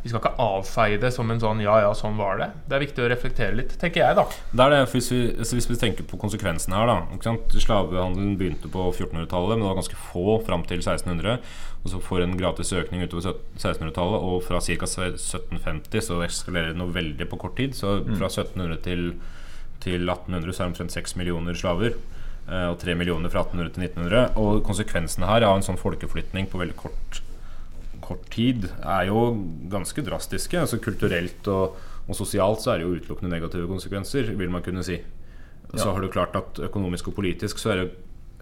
Vi 0.05 0.11
skal 0.13 0.21
ikke 0.21 0.37
avfeie 0.45 0.99
det 1.01 1.09
som 1.17 1.31
en 1.33 1.39
sånn 1.41 1.63
ja, 1.65 1.79
ja, 1.81 1.91
sånn 1.97 2.19
var 2.21 2.37
det. 2.37 2.51
Det 2.69 2.77
er 2.77 2.83
viktig 2.85 3.01
å 3.01 3.09
reflektere 3.09 3.57
litt, 3.57 3.71
tenker 3.81 4.03
jeg, 4.03 4.17
da. 4.19 4.25
Det 4.53 4.61
er 4.67 4.75
det, 4.75 4.81
hvis 4.93 5.09
vi, 5.11 5.21
altså 5.41 5.57
hvis 5.57 5.69
vi 5.71 5.79
tenker 5.81 6.05
på 6.11 6.19
konsekvensene 6.21 6.77
her, 6.77 6.91
da. 6.91 6.97
Ikke 7.17 7.25
sant? 7.31 7.57
Slavehandelen 7.65 8.35
begynte 8.37 8.69
på 8.69 8.85
1400-tallet, 8.93 9.55
men 9.57 9.65
det 9.65 9.71
var 9.71 9.79
ganske 9.81 9.97
få 10.13 10.37
fram 10.45 10.67
til 10.69 10.83
1600. 10.85 11.41
Og 11.85 11.91
så 11.95 12.03
får 12.05 12.27
en 12.27 12.37
gratis 12.37 12.75
økning 12.77 13.07
utover 13.09 13.33
1600-tallet, 13.57 14.29
og 14.29 14.45
fra 14.45 14.61
ca. 14.61 14.91
1750 14.93 16.05
så 16.11 16.21
eskalerer 16.29 16.73
det 16.75 16.81
noe 16.83 16.93
veldig 16.93 17.29
på 17.33 17.41
kort 17.41 17.57
tid. 17.57 17.73
Så 17.77 17.97
fra 18.15 18.29
1700 18.29 18.83
til, 18.85 19.07
til 19.85 20.05
1800 20.05 20.53
så 20.53 20.59
er 20.61 20.67
det 20.67 20.73
omtrent 20.75 20.97
6 21.01 21.17
millioner 21.21 21.57
slaver. 21.57 21.97
eh, 22.49 22.69
Og 22.69 22.77
3 22.85 22.95
millioner 23.01 23.33
fra 23.33 23.41
1800 23.49 23.73
til 23.79 23.89
1900. 23.89 24.37
Og 24.37 24.61
konsekvensene 24.69 25.33
her 25.33 25.49
av 25.49 25.57
en 25.57 25.65
sånn 25.65 25.81
folkeflytning 25.81 26.53
på 26.53 26.61
veldig 26.61 26.77
kort 26.77 27.24
kort 28.05 28.25
tid 28.35 28.69
er 28.83 29.09
jo 29.09 29.25
ganske 29.73 30.05
drastiske. 30.07 30.59
Altså 30.61 30.79
Kulturelt 30.85 31.49
og, 31.49 31.77
og 32.09 32.17
sosialt 32.19 32.63
så 32.65 32.75
er 32.75 32.79
det 32.83 32.87
jo 32.89 32.95
utelukkende 32.99 33.33
negative 33.33 33.69
konsekvenser, 33.71 34.35
vil 34.39 34.51
man 34.53 34.63
kunne 34.63 34.85
si. 34.87 34.99
Så 35.75 35.89
Ja. 35.89 35.93
har 35.95 36.01
du 36.05 36.09
klart 36.13 36.37
at 36.39 36.61
økonomisk 36.69 37.09
og 37.09 37.15
politisk 37.17 37.59
så 37.59 37.71
er 37.73 37.77
det 37.83 37.91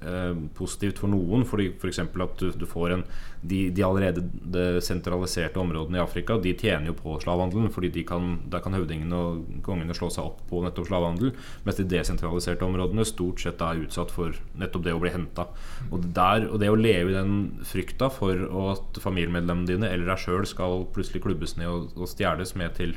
eh, 0.06 0.32
positivt 0.56 1.02
for 1.02 1.12
noen. 1.12 1.44
F.eks. 1.46 2.00
at 2.02 2.40
du, 2.40 2.50
du 2.56 2.66
får 2.68 2.96
en 2.96 3.04
de, 3.42 3.70
de 3.74 3.82
allerede 3.82 4.22
de 4.22 4.80
sentraliserte 4.84 5.58
områdene 5.58 5.98
i 5.98 6.02
Afrika 6.02 6.36
De 6.38 6.52
tjener 6.54 6.92
jo 6.92 6.94
på 6.94 7.16
slavehandelen, 7.24 7.72
fordi 7.74 7.90
de 7.96 8.04
kan, 8.06 8.36
der 8.50 8.62
kan 8.62 8.76
høvdingene 8.76 9.18
og 9.18 9.62
kongene 9.66 9.96
slå 9.98 10.12
seg 10.14 10.28
opp 10.30 10.44
på 10.50 10.62
nettopp 10.62 10.86
slavehandel. 10.90 11.32
Mens 11.66 11.80
de 11.80 11.88
desentraliserte 11.90 12.66
områdene 12.66 13.06
stort 13.08 13.42
sett 13.42 13.62
er 13.64 13.82
utsatt 13.82 14.14
for 14.14 14.36
nettopp 14.58 14.86
det 14.86 14.94
å 14.94 15.02
bli 15.02 15.14
henta. 15.14 15.48
Og, 15.90 16.06
og 16.06 16.58
det 16.62 16.70
å 16.70 16.78
leve 16.78 17.10
i 17.10 17.18
den 17.18 17.34
frykta 17.66 18.12
for 18.14 18.46
at 18.70 19.02
familiemedlemmene 19.02 19.72
dine 19.72 19.90
eller 19.90 20.12
deg 20.12 20.22
sjøl 20.22 20.46
skal 20.48 20.86
plutselig 20.94 21.24
klubbes 21.26 21.56
ned 21.58 21.70
og, 21.70 21.90
og 21.98 22.10
stjeles 22.10 22.54
med 22.58 22.78
til, 22.78 22.94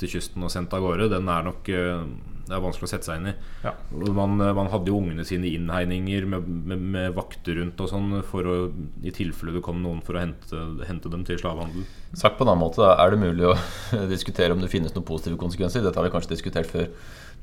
til 0.00 0.16
kysten 0.16 0.42
og 0.42 0.50
sendt 0.52 0.74
av 0.74 0.82
gårde, 0.82 1.12
den 1.14 1.30
er 1.30 1.46
nok 1.46 1.70
eh, 1.70 2.02
det 2.46 2.54
er 2.54 2.62
vanskelig 2.62 2.86
å 2.86 2.90
sette 2.92 3.08
seg 3.08 3.18
inn 3.20 3.28
i. 3.32 3.34
Ja. 3.64 3.72
Man, 4.14 4.36
eh, 4.40 4.52
man 4.54 4.70
hadde 4.70 4.92
jo 4.92 5.00
ungene 5.02 5.24
sine 5.26 5.48
innhegninger 5.50 6.26
med, 6.30 6.46
med, 6.70 6.84
med 6.94 7.14
vakter 7.16 7.58
rundt 7.58 7.80
og 7.82 7.90
sånn 7.90 8.22
for 8.28 8.46
å, 8.46 8.56
i 9.02 9.12
tilfelle 9.14 9.56
det 9.56 9.64
kom 9.66 9.82
noen 9.82 10.00
for 10.06 10.14
å 10.18 10.22
hente, 10.22 10.62
hente 10.86 11.10
dem 11.12 11.24
til 11.26 11.40
slavehandel. 11.42 11.84
Sagt 12.16 12.38
på 12.38 12.46
en 12.46 12.52
annen 12.54 12.62
måte, 12.62 12.86
er 12.86 13.12
det 13.12 13.20
mulig 13.20 13.48
å 13.50 13.54
diskutere 14.14 14.54
om 14.54 14.62
det 14.62 14.70
finnes 14.72 14.94
noen 14.94 15.06
positive 15.08 15.38
konsekvenser? 15.42 15.82
Dette 15.84 15.98
har 15.98 16.06
vi 16.06 16.14
kanskje 16.14 16.36
diskutert 16.36 16.70
før. 16.70 16.88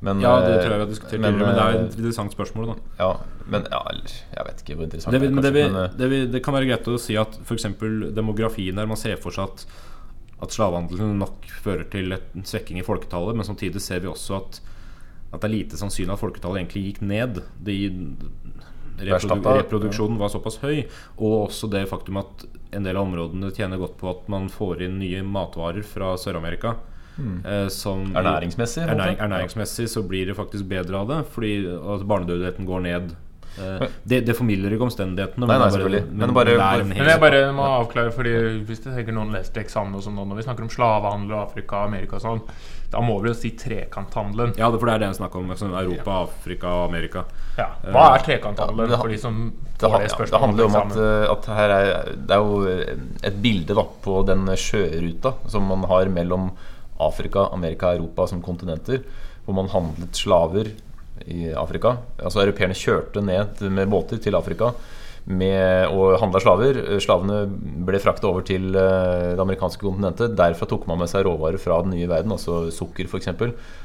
Men, 0.04 0.20
Ja, 0.20 0.34
det 0.44 0.58
tror 0.60 0.74
jeg 0.74 0.80
vi 0.80 0.84
har 0.84 0.90
diskutert 0.90 1.22
men, 1.22 1.36
tidligere, 1.38 1.48
men 1.48 1.56
det 1.60 1.64
er 1.64 1.78
et 1.86 1.94
interessant 2.00 2.34
spørsmål. 2.36 2.66
da 2.74 3.06
Ja, 3.06 3.12
men 3.54 3.68
ja, 3.72 3.80
jeg 4.34 4.48
vet 4.50 4.64
ikke 4.64 4.76
hvor 4.76 4.88
interessant 4.90 5.16
det, 5.16 5.22
vi- 5.22 5.30
er, 5.30 5.36
kanskje, 5.38 5.46
det, 5.46 5.54
vi, 5.56 5.64
men, 5.72 5.98
det, 6.02 6.10
vi, 6.12 6.20
det 6.34 6.42
kan 6.44 6.56
være 6.58 6.68
greit 6.68 6.90
å 6.92 6.98
si 7.00 7.16
at 7.20 7.38
f.eks. 7.44 7.68
demografien 8.18 8.76
der 8.82 8.90
man 8.90 9.00
ser 9.00 9.16
for 9.24 9.32
seg 9.36 9.48
at, 9.54 9.64
at 10.44 10.52
slavehandelen 10.58 11.14
nok 11.22 11.48
fører 11.64 11.86
til 11.94 12.18
en 12.18 12.44
svekking 12.50 12.82
i 12.82 12.84
folketallet, 12.84 13.38
men 13.40 13.48
samtidig 13.48 13.80
ser 13.86 14.04
vi 14.04 14.12
også 14.12 14.42
at, 14.42 14.60
at 15.34 15.42
det 15.42 15.50
er 15.50 15.56
lite 15.56 15.80
sannsynlig 15.80 16.14
at 16.14 16.22
folketallet 16.22 16.62
egentlig 16.62 16.86
gikk 16.88 17.02
ned. 17.10 17.42
De, 17.66 17.78
reprodu, 19.02 19.50
reproduksjonen 19.58 20.20
var 20.22 20.30
såpass 20.30 20.60
høy, 20.62 20.84
og 21.18 21.48
også 21.48 21.70
det 21.74 21.88
faktum 21.90 22.22
at 22.22 22.46
en 22.74 22.86
del 22.86 22.98
av 22.98 23.08
områdene 23.08 23.52
tjener 23.54 23.82
godt 23.82 23.98
på 24.00 24.12
at 24.12 24.30
man 24.32 24.50
får 24.54 24.86
inn 24.86 25.00
nye 25.02 25.24
matvarer 25.26 25.86
fra 25.88 26.14
Sør-Amerika. 26.22 26.78
Som 27.70 28.08
Mm. 28.08 28.16
Ernæringsmessig? 28.18 28.88
Ernæring, 28.90 29.20
ernæringsmessig 29.22 29.86
så 29.90 30.02
blir 30.02 30.26
det 30.26 30.36
faktisk 30.36 30.66
bedre 30.66 30.98
av 30.98 31.08
det, 31.12 31.20
fordi 31.30 31.52
at 31.70 32.08
barnedødeligheten 32.10 32.66
går 32.66 32.82
ned. 32.82 33.12
Eh, 33.60 33.88
det, 34.10 34.22
det 34.26 34.34
formidler 34.38 34.74
ikke 34.74 34.88
omstendighetene. 34.88 35.46
Nei, 35.48 35.58
nei, 35.62 35.70
bare-. 35.70 36.02
Men 36.10 36.18
men 36.18 36.34
bare- 36.34 36.58
bare- 36.58 36.84
Men 36.90 37.06
jeg 37.12 37.20
bare 37.22 37.42
må 37.54 37.66
avklare, 37.80 38.12
fordi 38.16 38.32
hvis 38.66 38.80
det 38.84 38.96
tenker 38.96 39.14
noen 39.14 39.32
leste 39.36 39.62
eksamen 39.62 39.94
og 39.96 40.02
sånn 40.06 40.16
nå, 40.18 40.26
når 40.26 40.40
vi 40.42 40.46
snakker 40.48 40.64
om 40.66 40.70
slavehandel 40.74 41.36
og 41.36 41.44
Afrika, 41.52 41.84
Amerika 41.86 42.16
og 42.18 42.22
sånn, 42.26 42.42
da 42.94 43.02
må 43.02 43.20
vi 43.22 43.30
jo 43.30 43.34
si 43.38 43.52
trekanthandelen. 43.58 44.56
Ja, 44.58 44.70
for 44.72 44.86
det 44.86 44.94
er 44.96 45.00
det 45.04 45.08
jeg 45.12 45.20
snakker 45.22 45.40
om. 45.40 45.50
Liksom 45.50 45.74
Europa, 45.74 46.18
Afrika 46.28 46.68
og 46.68 46.90
Amerika. 46.90 47.24
Ja. 47.58 47.68
Hva 47.90 48.04
er 48.16 48.26
trekanthandelen 48.26 48.98
for 49.00 49.08
de 49.10 49.18
som 49.18 49.40
får 49.82 50.00
det 50.00 50.12
spørsmålet? 50.14 50.32
det 50.32 50.42
handler 50.44 50.64
jo 50.64 50.70
om 50.70 50.76
at, 50.82 50.98
øh, 50.98 51.32
at 51.32 51.46
her 51.58 51.70
er, 51.78 52.16
det 52.16 52.32
er 52.32 52.42
jo 52.42 52.62
et 53.24 53.42
bilde 53.42 53.74
da, 53.76 53.84
på 54.06 54.26
den 54.26 54.46
sjøruta 54.58 55.34
som 55.50 55.66
man 55.70 55.84
har 55.90 56.06
mellom 56.10 56.52
Afrika, 57.02 57.48
Amerika 57.52 57.88
og 57.94 57.98
Europa 58.02 58.28
som 58.28 58.42
kontinenter. 58.42 59.02
Hvor 59.46 59.56
man 59.58 59.68
handlet 59.74 60.16
slaver 60.16 60.70
i 61.28 61.52
Afrika. 61.54 61.98
Altså 62.20 62.42
Europeerne 62.44 62.74
kjørte 62.76 63.22
ned 63.24 63.62
med 63.72 63.90
båter 63.90 64.20
til 64.22 64.36
Afrika 64.36 64.74
med, 65.26 65.88
og 65.88 66.18
handla 66.20 66.40
slaver. 66.44 66.82
Slavene 67.00 67.46
ble 67.88 68.00
frakta 68.04 68.28
over 68.28 68.42
til 68.44 68.76
øh, 68.76 69.30
det 69.38 69.40
amerikanske 69.40 69.80
kontinentet. 69.86 70.34
Derfra 70.36 70.68
tok 70.68 70.88
man 70.90 71.00
med 71.00 71.08
seg 71.08 71.24
råvarer 71.26 71.58
fra 71.64 71.78
den 71.86 71.94
nye 71.96 72.10
verden, 72.12 72.32
altså 72.36 72.66
sukker 72.76 73.08
f.eks., 73.08 73.30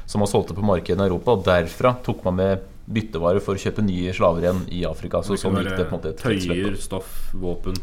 som 0.05 0.19
man 0.19 0.27
solgte 0.27 0.53
på 0.57 0.65
markedet 0.67 0.99
i 0.99 1.07
Europa. 1.07 1.37
Og 1.37 1.45
derfra 1.47 1.93
tok 2.03 2.25
man 2.27 2.35
med 2.41 2.65
byttevarer 2.89 3.39
for 3.39 3.53
å 3.55 3.61
kjøpe 3.61 3.83
nye 3.85 4.11
slaver 4.17 4.43
igjen 4.43 4.63
i 4.73 4.83
Afrika. 4.89 5.21
Så 5.23 5.37
sånn 5.39 5.55
gikk 5.61 5.77
det 5.77 5.85
på 5.87 5.95
en 5.95 6.01
måte 6.01 6.11
et. 6.11 6.23
Tøyer, 6.25 6.75
stoff, 6.81 7.29
våpen. 7.37 7.77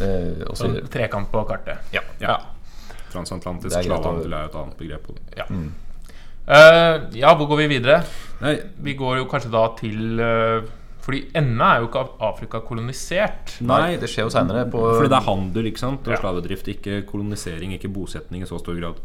Eh, 0.00 0.42
og 0.48 0.56
så- 0.56 0.64
Sånn 0.66 0.88
trekant 0.90 1.30
på 1.30 1.44
kartet. 1.46 1.78
ja. 1.92 2.00
Ja. 2.20 2.38
Transatlantisk 3.12 3.70
slavehandel 3.84 4.32
er 4.32 4.44
et 4.46 4.54
annet 4.54 4.76
begrep. 4.78 5.02
på 5.06 5.14
det. 5.14 5.22
ja. 5.36 5.44
Eh, 6.50 7.08
ja, 7.20 7.30
hvor 7.38 7.46
går 7.52 7.64
vi 7.64 7.70
videre? 7.76 8.02
Nei, 8.42 8.56
Vi 8.82 8.96
går 8.98 9.20
jo 9.20 9.26
kanskje 9.30 9.52
da 9.52 9.62
til 9.78 10.18
uh, 10.18 10.64
Fordi 11.04 11.20
ennå 11.36 11.64
er 11.64 11.82
jo 11.82 11.88
ikke 11.88 12.02
Afrika 12.26 12.60
kolonisert. 12.64 13.54
Nei, 13.64 13.96
det 14.00 14.08
skjer 14.10 14.26
jo 14.26 14.32
seinere. 14.34 14.66
fordi 14.70 15.08
det 15.08 15.16
er 15.16 15.26
handel 15.28 15.68
ikke 15.70 15.80
sant? 15.80 16.04
og 16.04 16.12
Ja. 16.12 16.18
slavedrift, 16.20 16.68
ikke 16.68 16.98
kolonisering, 17.08 17.72
ikke 17.76 17.88
bosetning 17.92 18.42
i 18.42 18.48
så 18.50 18.58
stor 18.60 18.76
grad. 18.76 19.00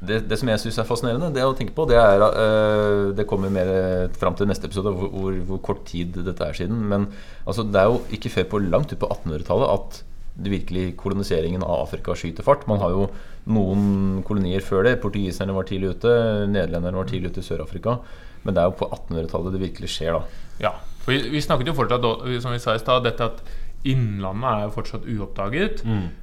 det, 0.00 0.22
det 0.28 0.38
som 0.38 0.48
jeg 0.48 0.62
syns 0.62 0.78
er 0.78 0.88
fascinerende, 0.88 1.32
det 1.34 1.44
å 1.44 1.52
tenke 1.56 1.74
på, 1.76 1.86
det 1.90 1.98
er 2.00 2.22
uh, 2.22 3.12
Det 3.12 3.26
kommer 3.26 3.50
mer 3.50 4.08
fram 4.16 4.34
til 4.34 4.48
neste 4.48 4.70
episode, 4.70 4.94
hvor, 4.94 5.10
hvor, 5.12 5.32
hvor 5.50 5.58
kort 5.58 5.84
tid 5.84 6.16
dette 6.24 6.44
er 6.46 6.52
siden. 6.56 6.80
Men 6.88 7.08
altså, 7.46 7.62
det 7.62 7.80
er 7.80 7.90
jo 7.92 8.00
ikke 8.10 8.30
før 8.38 8.50
på 8.54 8.64
langt 8.64 8.92
ut 8.92 8.98
på 8.98 9.10
1800-tallet 9.10 9.68
at 9.74 10.04
virkelig 10.34 10.96
koloniseringen 10.98 11.62
av 11.62 11.84
Afrika 11.84 12.14
skyter 12.18 12.46
fart. 12.46 12.66
Man 12.70 12.80
har 12.82 12.90
jo 12.94 13.08
noen 13.54 14.22
kolonier 14.26 14.64
før 14.64 14.86
det. 14.88 14.96
Portugiserne 15.02 15.54
var 15.54 15.68
tidlig 15.68 15.94
ute. 15.96 16.14
Nederlenderne 16.50 16.98
var 16.98 17.10
tidlig 17.10 17.30
ute 17.32 17.44
i 17.44 17.46
Sør-Afrika. 17.46 17.98
Men 18.44 18.56
det 18.56 18.62
er 18.62 18.70
jo 18.70 18.78
på 18.82 18.88
1800-tallet 18.90 19.54
det 19.54 19.62
virkelig 19.62 19.92
skjer, 19.94 20.18
da. 20.18 20.42
Ja, 20.60 20.72
for 21.04 21.14
vi, 21.14 21.22
vi 21.32 21.40
snakket 21.44 21.68
jo 21.70 21.76
fortsatt 21.76 22.04
Som 22.42 22.52
vi 22.54 22.60
sa 22.62 22.74
i 22.76 22.82
stad, 22.82 23.04
dette 23.06 23.30
at 23.30 23.44
Innlandet 23.84 24.48
er 24.48 24.62
jo 24.64 24.74
fortsatt 24.78 25.08
uoppdaget. 25.12 25.82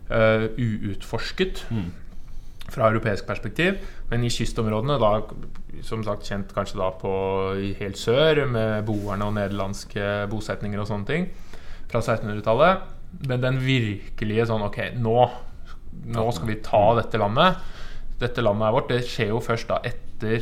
eh, 0.10 0.48
uutforsket 0.58 1.62
fra 2.72 2.88
europeisk 2.89 3.27
perspektiv. 3.27 3.77
Men 4.10 4.24
i 4.24 4.30
kystområdene, 4.34 4.98
da, 4.98 5.22
som 5.86 6.03
sagt 6.03 6.25
kjent 6.25 6.53
kanskje 6.56 6.80
da 6.80 6.89
på 6.98 7.12
i 7.60 7.74
helt 7.80 7.98
sør, 7.98 8.46
med 8.50 8.86
boerne 8.88 9.27
og 9.27 9.36
nederlandske 9.38 10.27
bosetninger 10.32 10.80
og 10.82 10.88
sånne 10.89 11.06
ting, 11.06 11.30
fra 11.91 12.01
1600-tallet. 12.01 12.82
Men 13.27 13.41
den 13.44 13.60
virkelige 13.60 14.48
sånn 14.50 14.63
Ok, 14.65 14.77
nå, 14.98 15.30
nå 16.15 16.32
skal 16.34 16.48
vi 16.48 16.56
ta 16.63 16.84
dette 17.01 17.20
landet. 17.22 17.58
Dette 18.22 18.41
landet 18.46 18.68
er 18.70 18.75
vårt. 18.77 18.89
Det 18.89 19.01
skjer 19.06 19.34
jo 19.34 19.39
først 19.44 19.68
da 19.68 19.80
etter 19.84 20.41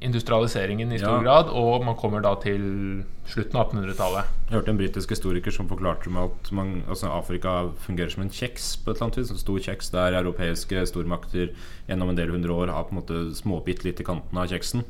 industrialiseringen 0.00 0.92
i 0.92 0.98
stor 1.00 1.16
Ja. 1.18 1.22
grad, 1.22 1.48
og 1.48 1.84
man 1.84 1.96
kommer 1.96 2.20
da 2.22 2.34
til 2.36 3.04
slutten 3.26 3.56
av 3.56 3.70
1800-tallet. 3.72 4.24
Jeg 4.50 4.58
hørte 4.58 4.68
en 4.70 4.78
britisk 4.78 5.10
historiker 5.10 5.50
som 5.50 5.68
forklarte 5.68 6.10
meg 6.12 6.30
at 6.30 6.52
man, 6.52 6.82
altså 6.88 7.08
Afrika 7.10 7.70
fungerer 7.86 8.10
som 8.12 8.22
en 8.22 8.30
kjeks 8.30 8.76
på 8.84 8.90
et 8.90 8.96
eller 8.96 9.06
annet 9.08 9.16
vis. 9.22 9.30
En 9.30 9.38
stor 9.40 9.58
kjeks 9.58 9.90
der 9.90 10.12
europeiske 10.20 10.84
stormakter 10.86 11.54
gjennom 11.88 12.10
en 12.12 12.16
del 12.16 12.30
hundre 12.30 12.52
år 12.52 12.68
har 12.72 12.84
på 12.84 12.94
en 12.94 13.00
måte 13.00 13.34
småbitt 13.34 13.84
litt 13.84 14.00
i 14.00 14.04
kanten 14.04 14.36
av 14.38 14.46
kjeksen. 14.52 14.84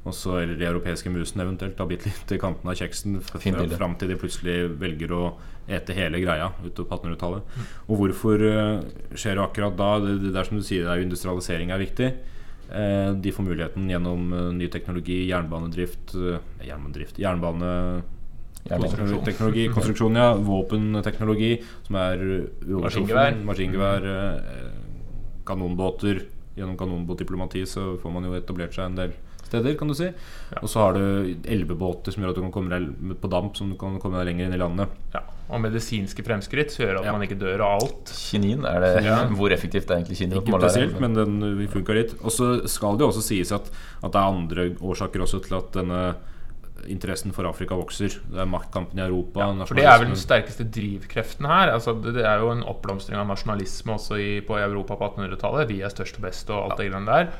Og 0.00 0.14
så 0.16 0.38
eller 0.40 0.56
de 0.56 0.64
europeiske 0.64 1.10
musene 1.12 1.44
eventuelt 1.44 1.78
har 1.78 1.88
bitt 1.90 2.06
litt 2.08 2.32
i 2.32 2.38
kanten 2.40 2.70
av 2.72 2.78
kjeksen 2.78 3.18
fram 3.20 3.96
til 4.00 4.08
de 4.08 4.16
plutselig 4.20 4.56
velger 4.80 5.12
å 5.12 5.24
ete 5.68 5.92
hele 5.94 6.22
greia 6.22 6.48
utover 6.64 6.88
på 6.88 6.96
1800-tallet. 6.96 7.58
Og 7.86 8.00
hvorfor 8.00 8.44
eh, 8.48 8.80
skjer 9.12 9.36
det 9.36 9.44
akkurat 9.44 9.76
da? 9.76 9.90
Det, 10.06 10.14
det 10.30 10.40
er 10.40 10.48
som 10.48 10.56
du 10.56 10.64
sier, 10.64 10.86
det 10.86 10.94
er 10.94 11.02
jo 11.02 11.08
industrialisering 11.10 11.74
er 11.74 11.84
viktig. 11.84 12.08
Eh, 12.70 13.10
de 13.18 13.34
får 13.34 13.44
muligheten 13.44 13.92
gjennom 13.92 14.32
eh, 14.32 14.48
ny 14.56 14.70
teknologi, 14.72 15.20
jernbanedrift 15.28 16.16
Jernbanedrift 16.64 17.20
Jernbane. 17.20 17.74
Teknologi, 19.24 19.68
konstruksjon, 19.72 20.18
ja. 20.20 20.34
Våpenteknologi, 20.36 21.54
som 21.86 21.96
er 21.96 22.20
uovertruffen. 22.20 22.84
Maskingevær. 22.84 23.38
Maskingevær, 23.48 24.10
eh, 24.10 24.68
kanonbåter. 25.48 26.22
Gjennom 26.56 26.76
kanonbåtdiplomati 26.76 27.62
så 27.66 27.96
får 28.02 28.12
man 28.12 28.24
jo 28.26 28.34
etablert 28.38 28.74
seg 28.74 28.90
en 28.90 28.96
del 28.98 29.12
steder, 29.50 29.74
kan 29.78 29.88
du 29.90 29.94
si. 29.98 30.08
Og 30.62 30.68
så 30.70 30.78
har 30.84 30.94
du 30.94 31.34
elvebåter 31.50 32.14
som 32.14 32.22
gjør 32.22 32.30
at 32.34 32.38
du 32.38 32.42
kan 32.44 32.52
komme 32.54 32.70
deg 32.70 33.14
på 33.22 33.30
damp, 33.32 33.56
som 33.58 33.70
du 33.72 33.76
kan 33.80 33.98
komme 34.02 34.18
deg 34.20 34.28
lenger 34.30 34.46
inn 34.50 34.54
i 34.54 34.60
landet. 34.60 34.92
Ja, 35.14 35.22
og 35.50 35.62
medisinske 35.64 36.22
fremskritt 36.26 36.70
som 36.74 36.84
gjør 36.84 37.00
at 37.00 37.08
Ja. 37.08 37.12
man 37.16 37.22
ikke 37.26 37.38
dør 37.40 37.64
av 37.66 37.82
alt. 37.82 38.12
Kinin, 38.14 38.64
er 38.64 38.80
det, 38.80 39.04
Ja. 39.04 39.24
hvor 39.38 39.50
effektivt 39.50 39.90
er 39.90 39.98
egentlig 40.02 40.18
kinin? 40.20 40.38
Ikke 40.42 40.58
spesielt, 40.60 41.00
men 41.00 41.14
den 41.14 41.68
funka 41.68 41.94
litt. 41.94 42.14
Og 42.22 42.30
så 42.30 42.50
skal 42.68 42.96
det 42.98 43.06
jo 43.06 43.10
også 43.10 43.22
sies 43.26 43.50
at, 43.52 43.70
at 44.04 44.12
det 44.12 44.20
er 44.20 44.30
andre 44.34 44.68
årsaker 44.78 45.20
også 45.26 45.42
til 45.46 45.56
at 45.58 45.72
denne 45.72 46.14
interessen 46.88 47.32
for 47.36 47.44
Afrika 47.48 47.74
vokser. 47.78 48.16
Det 48.30 48.38
er 48.40 48.48
maktkampen 48.48 48.98
i 48.98 49.02
Europa. 49.04 49.40
Ja, 49.40 49.64
For 49.68 49.74
det 49.78 49.84
er 49.84 49.98
vel 49.98 50.12
den 50.12 50.20
sterkeste 50.20 50.64
drivkreften 50.64 51.46
her. 51.46 51.72
Altså, 51.74 51.94
det, 52.00 52.14
det 52.18 52.24
er 52.24 52.38
jo 52.44 52.50
en 52.54 52.62
oppblomstring 52.62 53.18
av 53.18 53.26
nasjonalisme 53.28 53.96
også 53.96 54.18
i, 54.20 54.28
på 54.46 54.58
Europa 54.58 54.96
på 55.00 55.10
1800-tallet. 55.12 55.68
Vi 55.68 55.80
er 55.82 55.92
størst 55.92 56.16
og 56.20 56.26
best 56.28 56.50
og 56.50 56.62
alt 56.70 56.78
det 56.80 56.90
greiene 56.90 57.10
der. 57.10 57.32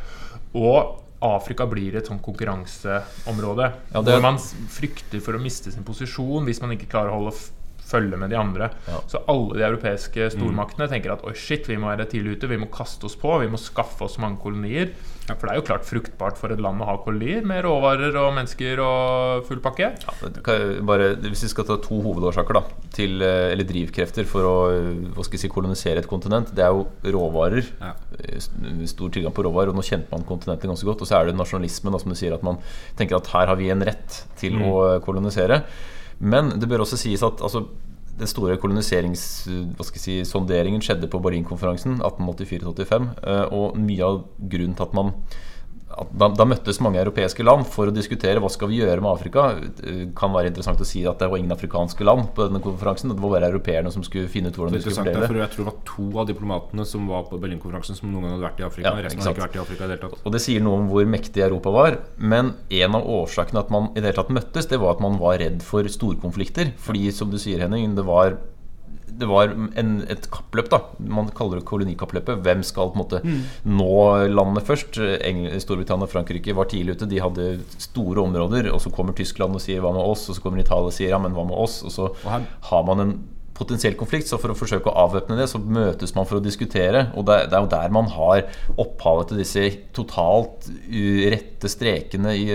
Og 0.58 0.98
Afrika 1.22 1.66
blir 1.68 1.96
et 2.00 2.06
sånn 2.08 2.20
konkurranseområde. 2.24 3.72
Ja, 3.94 4.02
det- 4.02 4.14
Hvor 4.14 4.22
man 4.22 4.38
frykter 4.38 5.20
for 5.20 5.36
å 5.36 5.40
miste 5.42 5.70
sin 5.72 5.84
posisjon 5.84 6.44
hvis 6.48 6.60
man 6.62 6.70
ikke 6.72 6.88
klarer 6.88 7.10
å 7.12 7.18
holde 7.20 7.36
følge 7.90 8.18
med 8.20 8.32
de 8.32 8.38
andre. 8.40 8.70
Ja. 8.88 9.02
Så 9.10 9.22
alle 9.30 9.58
de 9.58 9.66
europeiske 9.66 10.30
stormaktene 10.36 10.88
tenker 10.90 11.16
at 11.16 11.24
oi 11.26 11.36
shit, 11.38 11.68
vi 11.70 11.78
må 11.80 11.90
være 11.92 12.08
tidlig 12.10 12.38
ute, 12.38 12.50
vi 12.50 12.60
må 12.60 12.70
kaste 12.72 13.08
oss 13.10 13.18
på, 13.18 13.38
vi 13.42 13.50
må 13.50 13.60
skaffe 13.60 14.06
oss 14.06 14.20
mange 14.22 14.40
kolonier. 14.42 14.94
For 15.30 15.46
det 15.46 15.52
er 15.52 15.60
jo 15.60 15.66
klart 15.68 15.86
fruktbart 15.86 16.38
for 16.40 16.50
et 16.50 16.58
land 16.62 16.82
å 16.82 16.88
ha 16.88 16.96
kolonier 17.04 17.44
med 17.46 17.62
råvarer 17.62 18.16
og 18.18 18.32
mennesker 18.34 18.80
og 18.82 19.44
full 19.46 19.60
pakke. 19.62 19.92
Ja, 20.02 20.14
bare, 20.86 21.12
hvis 21.22 21.44
vi 21.46 21.50
skal 21.52 21.68
ta 21.68 21.76
to 21.82 22.00
hovedårsaker 22.02 22.58
da, 22.58 22.64
til, 22.96 23.20
eh, 23.22 23.52
eller 23.52 23.68
drivkrefter 23.68 24.26
for 24.28 24.48
å 24.48 24.56
eh, 24.74 24.88
hva 25.14 25.26
skal 25.26 25.38
jeg 25.38 25.44
si, 25.44 25.52
kolonisere 25.52 26.02
et 26.02 26.10
kontinent, 26.10 26.50
det 26.56 26.64
er 26.66 26.74
jo 26.74 26.88
råvarer. 27.14 27.70
Ja. 27.78 27.92
Eh, 28.18 28.40
Stor 28.90 29.12
tilgang 29.14 29.34
på 29.36 29.44
råvarer. 29.46 29.70
Og 29.70 29.78
nå 29.78 29.86
kjente 29.86 30.10
man 30.10 30.26
kontinentet 30.26 30.70
ganske 30.70 30.88
godt. 30.88 31.04
Og 31.04 31.10
så 31.10 31.20
er 31.20 31.30
det 31.30 31.38
nasjonalismen, 31.38 31.94
da, 31.94 32.02
som 32.02 32.10
du 32.10 32.18
sier, 32.18 32.34
at 32.34 32.46
man 32.46 32.58
tenker 32.98 33.20
at 33.20 33.30
her 33.34 33.52
har 33.52 33.60
vi 33.60 33.70
en 33.70 33.86
rett 33.86 34.22
til 34.40 34.58
å 34.66 34.74
eh, 34.88 35.00
kolonisere. 35.04 35.62
Men 36.20 36.52
det 36.60 36.68
bør 36.68 36.84
også 36.84 36.98
sies 37.00 37.22
at 37.24 37.40
altså, 37.40 37.64
den 38.20 38.28
store 38.28 38.58
koloniserings... 38.60 39.22
Hva 39.48 39.86
skal 39.86 40.00
jeg 40.00 40.04
si, 40.04 40.16
skjedde 40.84 41.08
på 41.10 41.20
Berlinkonferansen 41.24 42.00
1884-85. 42.04 43.08
eh, 43.24 43.46
Og 43.56 43.78
mye 43.80 44.04
av 44.04 44.20
grunnen 44.38 44.76
til 44.76 44.86
at 44.86 44.96
man 44.96 45.14
da, 45.90 46.28
da 46.30 46.46
møttes 46.46 46.78
mange 46.84 47.00
europeiske 47.02 47.44
land 47.44 47.66
for 47.68 47.90
å 47.90 47.94
diskutere 47.94 48.40
hva 48.42 48.50
skal 48.52 48.70
vi 48.70 48.78
gjøre 48.78 49.02
med 49.02 49.10
Afrika. 49.10 49.46
Det 49.80 50.10
kan 50.18 50.32
være 50.34 50.52
interessant 50.52 50.80
å 50.82 50.86
si 50.86 51.02
at 51.08 51.18
det 51.18 51.28
var 51.32 51.40
ingen 51.40 51.54
afrikanske 51.54 52.06
land 52.06 52.28
på 52.36 52.46
denne 52.46 52.62
konferansen. 52.62 53.10
Det 53.10 53.18
var 53.18 53.34
bare 53.34 53.50
europeerne 53.50 53.90
som 53.94 54.04
skulle 54.06 54.30
finne 54.30 54.52
ut 54.52 54.58
hvordan 54.60 54.76
de 54.76 54.82
skulle 54.84 55.00
fordele 55.00 55.26
det. 55.26 55.40
jeg 55.42 55.52
tror 55.56 55.64
det 55.64 55.68
var 55.70 55.80
to 55.88 56.06
av 56.22 56.28
diplomatene 56.30 56.86
som 56.86 57.10
var 57.10 57.26
på 57.30 57.40
Berlinkonferansen, 57.42 57.98
som 57.98 58.12
noen 58.12 58.28
gang 58.28 58.36
hadde 58.36 58.46
vært 58.46 58.62
i 58.62 58.68
Afrika. 58.68 58.92
Ja, 58.92 59.06
Resten 59.08 59.24
hadde 59.24 59.34
ikke 59.34 59.46
vært 59.48 59.58
i 59.58 59.62
Afrika 59.64 59.82
i 59.82 59.90
det 59.90 59.96
hele 59.96 60.04
tatt. 60.04 60.22
Og 60.22 60.36
det 60.36 60.42
sier 60.46 60.64
noe 60.64 60.78
om 60.78 60.86
hvor 60.92 61.10
mektig 61.16 61.44
Europa 61.46 61.74
var. 61.74 61.98
Men 62.22 62.54
en 62.82 63.00
av 63.00 63.10
årsakene 63.18 63.64
at 63.64 63.74
man 63.74 63.90
i 63.90 63.98
det 63.98 64.12
hele 64.12 64.20
tatt 64.20 64.32
møttes, 64.38 64.70
det 64.70 64.78
var 64.82 64.94
at 64.94 65.02
man 65.02 65.18
var 65.20 65.40
redd 65.42 65.64
for 65.66 65.90
storkonflikter. 65.90 66.74
Fordi, 66.78 67.08
som 67.14 67.34
du 67.34 67.38
sier, 67.42 67.66
Henning, 67.66 67.98
det 67.98 68.06
var 68.06 68.38
det 69.18 69.28
var 69.30 69.52
en, 69.52 69.90
et 70.10 70.28
kappløp. 70.32 70.70
da 70.72 70.80
Man 70.98 71.30
kaller 71.36 71.60
det 71.60 71.68
kolonikappløpet. 71.68 72.42
Hvem 72.44 72.62
skal 72.66 72.92
på 72.92 72.98
en 72.98 73.02
måte 73.02 73.22
mm. 73.24 73.40
nå 73.74 73.96
landet 74.30 74.66
først? 74.68 75.00
Engl 75.26 75.58
Storbritannia 75.62 76.08
og 76.08 76.12
Frankrike 76.12 76.56
var 76.56 76.70
tidlig 76.70 76.98
ute. 76.98 77.10
De 77.10 77.20
hadde 77.22 77.50
store 77.80 78.24
områder. 78.24 78.70
Og 78.74 78.80
så 78.84 78.92
kommer 78.94 79.16
Tyskland 79.16 79.56
og 79.56 79.64
sier 79.64 79.80
'hva 79.80 79.92
med 79.96 80.04
oss?' 80.04 80.28
Og 80.30 80.36
så 80.36 80.42
kommer 80.42 80.60
Italia 80.60 80.92
og 80.92 80.96
sier 80.96 81.10
'ja, 81.10 81.18
men 81.18 81.34
hva 81.34 81.44
med 81.44 81.56
oss?' 81.56 81.82
Og 81.84 81.90
så 81.90 82.08
og 82.10 82.46
har 82.70 82.82
man 82.86 83.00
en 83.00 83.14
potensiell 83.60 83.96
konflikt. 83.98 84.28
Så 84.28 84.38
for 84.40 84.52
å 84.52 84.58
forsøke 84.58 84.90
å 84.90 84.96
avvæpne 85.06 85.38
det, 85.40 85.48
så 85.50 85.60
møtes 85.60 86.14
man 86.16 86.28
for 86.28 86.38
å 86.38 86.44
diskutere. 86.44 87.10
Og 87.18 87.26
det, 87.28 87.52
er 87.52 87.60
jo 87.60 87.70
der 87.72 87.92
man 87.94 88.08
har 88.14 88.46
opphavet 88.80 89.30
til 89.30 89.42
disse 89.42 89.66
totalt 89.96 90.70
rette 91.34 91.70
strekene 91.70 92.34
i 92.38 92.46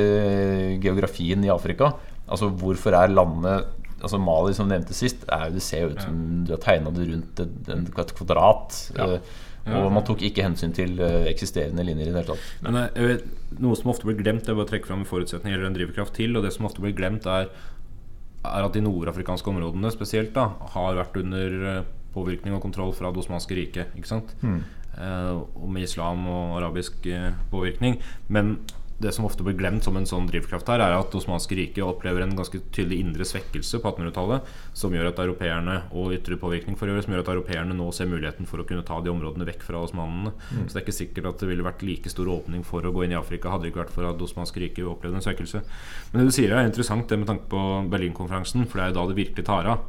geografien 0.81 1.45
i 1.45 1.53
Afrika. 1.53 1.93
Altså 2.25 2.49
hvorfor 2.49 2.95
er 2.97 3.13
landet 3.13 3.74
Altså 4.05 4.19
Mali, 4.21 4.53
som 4.53 4.69
nevnte 4.69 4.93
sist, 4.93 5.25
er 5.33 5.47
jo, 5.49 5.55
det 5.57 5.63
ser 5.65 5.81
jo 5.87 5.91
ut 5.95 6.01
som 6.05 6.21
du 6.45 6.53
har 6.53 6.61
tegna 6.61 6.91
det 6.93 7.07
rundt 7.09 7.39
et, 7.41 7.69
et 7.73 8.15
kvadrat. 8.19 8.77
eh, 9.15 9.19
Og 9.65 9.87
man 9.89 10.03
tok 10.05 10.21
ikke 10.21 10.43
hensyn 10.45 10.75
til 10.77 10.99
eh, 11.01 11.23
eksisterende 11.31 11.81
linjer 11.87 12.05
i 12.05 12.11
det 12.13 12.19
hele 12.19 12.27
tatt. 12.35 12.49
Men 12.61 12.75
eh, 12.83 13.07
vet, 13.15 13.23
noe 13.65 13.73
som 13.79 13.89
ofte 13.89 14.05
blir 14.05 14.19
glemt, 14.19 14.45
er 14.45 14.53
bare 14.59 14.69
trekke 14.69 14.85
fram 14.85 15.01
en 15.01 15.09
forutsetning 15.09 15.55
eller 15.55 15.65
en 15.71 15.73
drivkraft 15.79 16.13
til, 16.19 16.37
og 16.37 16.45
det 16.45 16.51
som 16.53 16.67
ofte 16.69 16.83
blir 16.85 16.93
glemt, 16.93 17.25
er, 17.25 17.49
er 18.45 18.67
at 18.67 18.77
de 18.77 18.83
nordafrikanske 18.85 19.49
områdene 19.49 19.89
spesielt 19.95 20.35
da 20.37 20.51
har 20.75 20.99
vært 21.01 21.17
under 21.23 21.83
påvirkning 22.13 22.53
og 22.53 22.61
kontroll 22.63 22.93
fra 22.93 23.09
det 23.11 23.23
osmanske 23.25 23.57
riket. 23.57 23.89
Ikke 23.97 24.11
sant? 24.13 24.35
Eh, 25.01 25.33
og 25.33 25.65
med 25.73 25.83
islam 25.89 26.27
og 26.29 26.59
arabisk 26.61 27.01
påvirkning. 27.51 27.97
Men 28.29 28.59
det 28.97 29.11
som 29.11 29.25
ofte 29.27 29.43
blir 29.43 29.57
glemt 29.59 29.83
som 29.83 29.97
en 29.99 30.05
sånn 30.07 30.27
drivkraft 30.29 30.69
her, 30.71 30.79
er 30.79 30.93
at 30.95 31.15
osmanske 31.17 31.57
riket 31.57 31.83
opplever 31.83 32.23
en 32.23 32.35
ganske 32.37 32.61
tydelig 32.71 33.01
indre 33.03 33.25
svekkelse 33.27 33.81
på 33.83 33.91
1800-tallet, 33.91 34.53
som 34.77 34.95
gjør 34.95 35.09
at 35.09 35.19
europeerne 35.19 35.75
og 35.91 36.13
ytre 36.15 36.37
påvirkning 36.39 36.77
for 36.79 36.87
øvrig, 36.87 37.03
som 37.03 37.15
gjør 37.15 37.25
at 37.25 37.31
europeerne 37.33 37.75
nå 37.75 37.89
ser 37.95 38.07
muligheten 38.07 38.47
for 38.47 38.63
å 38.63 38.67
kunne 38.69 38.85
ta 38.87 39.01
de 39.03 39.11
områdene 39.11 39.47
vekk 39.51 39.67
fra 39.67 39.83
osmanene. 39.83 40.31
Så 40.63 40.71
det 40.71 40.79
er 40.79 40.85
ikke 40.85 40.95
sikkert 40.95 41.29
at 41.33 41.43
det 41.43 41.51
ville 41.51 41.67
vært 41.67 41.83
like 41.83 42.13
stor 42.13 42.31
åpning 42.37 42.63
for 42.63 42.87
å 42.87 42.93
gå 42.95 43.03
inn 43.03 43.17
i 43.17 43.19
Afrika, 43.19 43.51
hadde 43.51 43.67
det 43.67 43.73
ikke 43.73 43.83
vært 43.83 43.95
for 43.97 44.07
at 44.07 44.25
osmanske 44.29 44.63
riket 44.63 44.87
opplevde 44.87 45.19
en 45.19 45.27
svekkelse. 45.27 45.65
Men 46.13 46.21
det 46.21 46.31
du 46.31 46.35
sier 46.39 46.55
er 46.55 46.69
interessant, 46.69 47.07
det 47.11 47.19
med 47.19 47.27
tanke 47.33 47.51
på 47.51 47.67
Berlinkonferansen, 47.91 48.63
for 48.63 48.79
det 48.79 48.87
er 48.87 48.93
jo 48.93 48.99
da 49.01 49.07
det 49.11 49.19
virkelig 49.19 49.49
tar 49.51 49.73
av. 49.75 49.83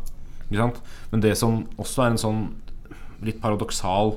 Men 0.51 1.23
det 1.23 1.37
som 1.39 1.63
også 1.79 2.03
er 2.03 2.15
en 2.15 2.25
sånn 2.27 2.43
litt 3.27 3.39
paradoksal 3.43 4.17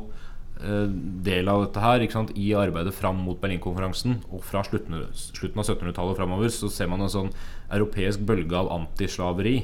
del 0.59 1.47
av 1.47 1.61
dette 1.63 1.79
her 1.79 2.03
sant? 2.11 2.33
i 2.35 2.49
arbeidet 2.57 2.91
fram 2.93 3.21
mot 3.23 3.39
Berlinkonferansen 3.39 4.17
og 4.27 4.43
fra 4.43 4.63
slutten, 4.67 5.05
slutten 5.15 5.61
av 5.61 5.65
1700-tallet 5.65 6.15
og 6.15 6.19
framover, 6.19 6.51
så 6.51 6.67
ser 6.67 6.89
man 6.91 7.05
en 7.05 7.13
sånn 7.13 7.29
europeisk 7.71 8.25
bølge 8.27 8.59
av 8.59 8.71
antislaveri 8.75 9.61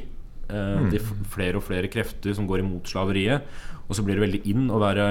eh, 0.49 0.83
de 0.91 0.99
er 0.99 1.07
flere 1.31 1.59
og 1.59 1.65
flere 1.65 1.89
krefter 1.91 2.35
som 2.37 2.47
går 2.49 2.63
imot 2.63 2.91
slaveriet. 2.91 3.47
Og 3.85 3.93
så 3.93 4.01
blir 4.01 4.17
det 4.17 4.23
veldig 4.23 4.39
inn 4.49 4.69
å 4.73 4.79
være, 4.81 5.05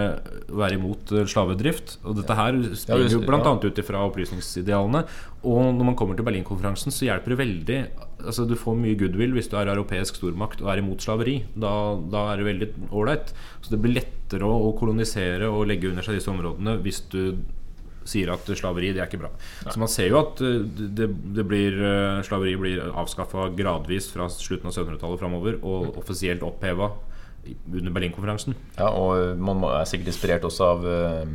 være 0.50 0.78
imot 0.78 1.12
eh, 1.14 1.26
slavedrift. 1.30 1.98
Og 2.02 2.16
dette 2.18 2.36
her 2.38 2.58
springer 2.74 3.12
jo 3.14 3.22
bl.a. 3.22 3.52
ut 3.62 3.80
ifra 3.82 4.02
opplysningsidealene. 4.08 5.04
Og 5.46 5.60
når 5.76 5.90
man 5.92 5.98
kommer 5.98 6.18
til 6.18 6.26
Berlinkonferansen, 6.26 6.94
så 6.94 7.08
hjelper 7.10 7.34
det 7.34 7.40
veldig 7.44 7.78
Altså 8.24 8.46
Du 8.48 8.54
får 8.56 8.78
mye 8.80 8.96
goodwill 8.96 9.34
hvis 9.36 9.50
du 9.52 9.58
er 9.60 9.68
europeisk 9.68 10.16
stormakt 10.16 10.62
og 10.62 10.70
er 10.72 10.80
imot 10.80 11.02
slaveri. 11.04 11.42
Da, 11.54 11.72
da 12.10 12.28
er 12.32 12.40
det 12.40 12.48
veldig 12.48 12.68
ålreit. 12.88 13.34
Så 13.60 13.74
det 13.74 13.82
blir 13.84 13.98
lettere 13.98 14.48
å, 14.48 14.70
å 14.70 14.72
kolonisere 14.78 15.50
og 15.52 15.68
legge 15.68 15.90
under 15.90 16.06
seg 16.06 16.18
disse 16.18 16.32
områdene 16.32 16.78
hvis 16.82 17.04
du 17.12 17.20
sier 18.08 18.32
at 18.34 18.48
slaveri 18.58 18.92
det 18.94 19.02
er 19.02 19.08
ikke 19.08 19.22
bra. 19.24 19.32
Så 19.64 19.78
man 19.80 19.90
ser 19.92 20.12
jo 20.12 20.20
at 20.20 20.42
uh, 20.44 20.60
det, 20.64 21.08
det 21.36 21.46
blir 21.48 21.80
uh, 21.80 22.22
slaveri 22.26 22.54
blir 22.60 22.84
avskaffa 22.92 23.50
gradvis 23.56 24.10
fra 24.12 24.28
slutten 24.32 24.70
av 24.70 24.76
1700-tallet 24.76 25.20
framover, 25.24 25.58
og 25.64 25.98
offisielt 26.00 26.44
oppheva 26.46 26.92
under 27.72 27.92
Berlinkonferansen. 27.92 28.56
Ja, 28.78 28.88
og 28.88 29.38
man 29.40 29.62
er 29.68 29.84
sikkert 29.88 30.12
inspirert 30.12 30.46
også 30.46 30.66
av, 30.70 30.86
eh, 30.88 31.32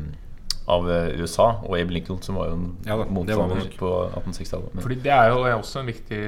av 0.69 0.89
eh, 0.91 1.21
USA 1.21 1.47
og 1.65 1.75
Abe 1.77 1.95
Lincoln, 1.95 2.21
som 2.25 2.39
var 2.39 2.51
jo 2.51 2.57
en 2.57 2.67
Ja 2.87 2.97
motstander 2.99 3.69
på 3.79 3.91
1860-tallet. 4.07 4.81
Fordi 4.83 4.99
Det 5.05 5.13
er 5.13 5.29
jo 5.33 5.41
også 5.57 5.83
en 5.83 5.91
viktig 5.91 6.21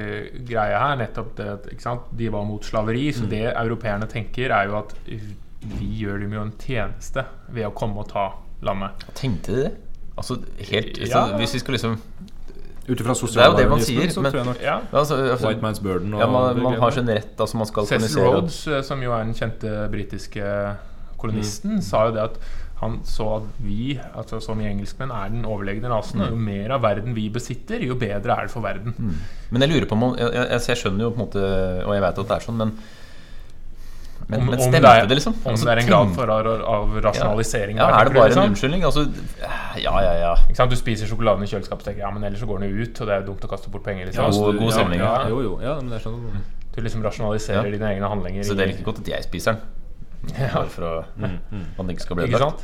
greie 0.48 0.82
her. 0.84 0.98
Nettopp 1.00 1.36
det 1.38 1.48
at 1.56 1.70
ikke 1.72 1.86
sant? 1.86 2.10
De 2.18 2.30
var 2.32 2.46
mot 2.48 2.64
slaveri. 2.64 3.08
Mm. 3.10 3.18
Så 3.18 3.30
det 3.30 3.44
europeerne 3.52 4.10
tenker, 4.10 4.50
er 4.50 4.70
jo 4.70 4.78
at 4.82 4.94
vi 5.62 5.88
gjør 6.02 6.24
dem 6.24 6.32
jo 6.34 6.42
en 6.42 6.56
tjeneste 6.58 7.24
ved 7.48 7.68
å 7.68 7.74
komme 7.74 8.02
og 8.02 8.10
ta 8.10 8.32
landet. 8.66 9.06
Tenkte 9.18 9.54
de 9.54 9.64
det? 9.66 9.72
Altså, 10.16 10.36
helt, 10.70 10.98
Ja. 11.08 11.26
hvis 11.38 11.54
vi 11.54 11.58
skal 11.58 11.72
liksom 11.78 11.98
Ut 12.88 12.98
ifra 13.00 13.12
Det 13.14 13.20
jo 13.22 13.56
det 13.56 13.68
man 13.70 13.78
sosialdarwinismen 13.78 14.10
så 14.10 14.22
tror 14.22 14.34
jeg 14.36 14.46
nok 14.46 14.60
Ja. 14.62 14.78
altså, 14.92 15.14
altså, 15.30 15.46
White 15.48 15.60
Man's 15.62 15.80
Burden 15.82 16.14
og 16.14 16.20
ja, 16.20 16.26
man, 16.26 16.62
man 16.62 16.80
har 16.80 16.90
sin 16.90 17.06
rett. 17.08 17.38
Altså, 17.40 17.56
man 17.56 17.66
skal 17.66 17.86
Cecil. 17.86 18.22
Rhodes, 18.22 18.66
eh, 18.66 18.82
som 18.82 19.02
jo 19.02 19.12
er 19.12 19.22
den 19.24 19.34
kjente 19.34 19.88
britiske 19.90 20.42
kolonisten, 21.18 21.76
Mm. 21.76 21.82
sa 21.82 22.06
jo 22.06 22.12
det 22.12 22.22
at 22.22 22.38
han 22.82 22.98
så 23.04 23.36
at 23.36 23.42
vi, 23.62 24.00
altså 24.16 24.40
som 24.42 24.60
i 24.60 24.64
engelskmenn, 24.66 25.10
er 25.14 25.28
den 25.30 25.44
overlegne 25.44 25.88
rasen. 25.88 26.18
Mm. 26.18 26.22
Og 26.24 26.30
jo 26.30 26.36
mer 26.36 26.72
av 26.72 26.82
verden 26.82 27.14
vi 27.14 27.28
besitter, 27.30 27.78
jo 27.86 27.94
bedre 27.94 28.34
er 28.36 28.42
det 28.42 28.50
for 28.50 28.60
verden. 28.60 28.92
Men 29.50 29.62
jeg 29.62 29.70
lurer 29.70 29.86
på 29.86 29.92
om 29.92 30.16
jeg, 30.18 30.32
jeg, 30.34 30.60
jeg 30.66 30.76
skjønner 30.76 31.00
jo 31.06 31.10
på 31.10 31.20
en 31.20 31.26
måte 31.26 31.86
Og 31.86 31.94
jeg 31.94 32.02
vet 32.02 32.18
at 32.18 32.28
det 32.28 32.36
er 32.36 32.40
sånn, 32.40 32.56
men 32.58 32.72
Men, 34.32 34.40
Om- 34.40 34.46
men 34.48 34.58
stemte 34.62 34.80
det 34.80 34.90
er- 35.02 35.06
det, 35.10 35.16
liksom? 35.18 35.34
Om 35.44 35.50
Altså, 35.52 35.64
det 35.68 35.72
er 35.72 35.80
en 35.82 35.88
grad 35.92 36.14
for, 36.16 36.30
av, 36.32 36.46
av 36.74 36.94
rasjonalisering. 37.04 37.76
ja, 37.76 37.88
ja 37.92 37.98
Er 38.00 38.04
det 38.08 38.14
bare 38.16 38.28
liksom? 38.30 38.42
en 38.42 38.50
unnskyldning? 38.54 38.84
Altså, 38.88 39.02
ja, 39.82 39.94
ja, 40.00 40.12
ja. 40.22 40.32
Ikke 40.48 40.56
sant? 40.56 40.70
Du 40.72 40.76
spiser 40.80 41.06
sjokoladen 41.10 41.44
i 41.44 41.50
kjøleskapet, 41.52 41.84
tenker 41.84 42.00
ja, 42.06 42.10
men 42.10 42.24
ellers 42.24 42.40
så 42.40 42.46
går 42.48 42.60
den 42.64 42.70
jo 42.72 42.82
ut, 42.86 43.00
og 43.00 43.06
det 43.06 43.14
er 43.14 43.20
jo 43.22 43.26
dumt 43.32 43.44
å 43.44 43.50
kaste 43.52 43.70
bort 43.70 43.84
penger. 43.84 44.06
Ja, 44.06 44.10
Liksom. 44.10 44.24
altså, 44.24 44.40
god- 44.40 44.58
god 44.58 44.72
ja, 44.72 45.04
Ja, 45.04 45.12
ja. 45.22 45.28
jo, 45.28 45.40
jo. 45.42 45.52
Ja, 45.62 45.74
men 45.80 45.90
det 45.90 46.00
er 46.00 46.08
sånn 46.08 46.20
Du 46.74 46.80
liksom 46.80 47.02
rasjonaliserer 47.04 47.64
Ja. 47.66 47.70
dine 47.70 47.88
egne 47.92 48.08
handlinger. 48.08 48.42
Så 48.48 48.56
det 48.56 48.64
er 48.64 48.72
like 48.72 48.82
godt 48.84 49.00
at 49.00 49.08
jeg 49.08 49.22
spiser 49.24 49.52
den. 49.52 49.60
Ja. 50.40 50.54
Bare 50.54 50.68
for 50.70 50.82
å, 50.82 51.04
mm, 51.18 51.38
at 51.52 51.76
den 51.86 51.90
ikke 51.90 52.00
skal 52.00 52.16
bli 52.16 52.24
Ikke 52.24 52.36
ødelagt. 52.38 52.62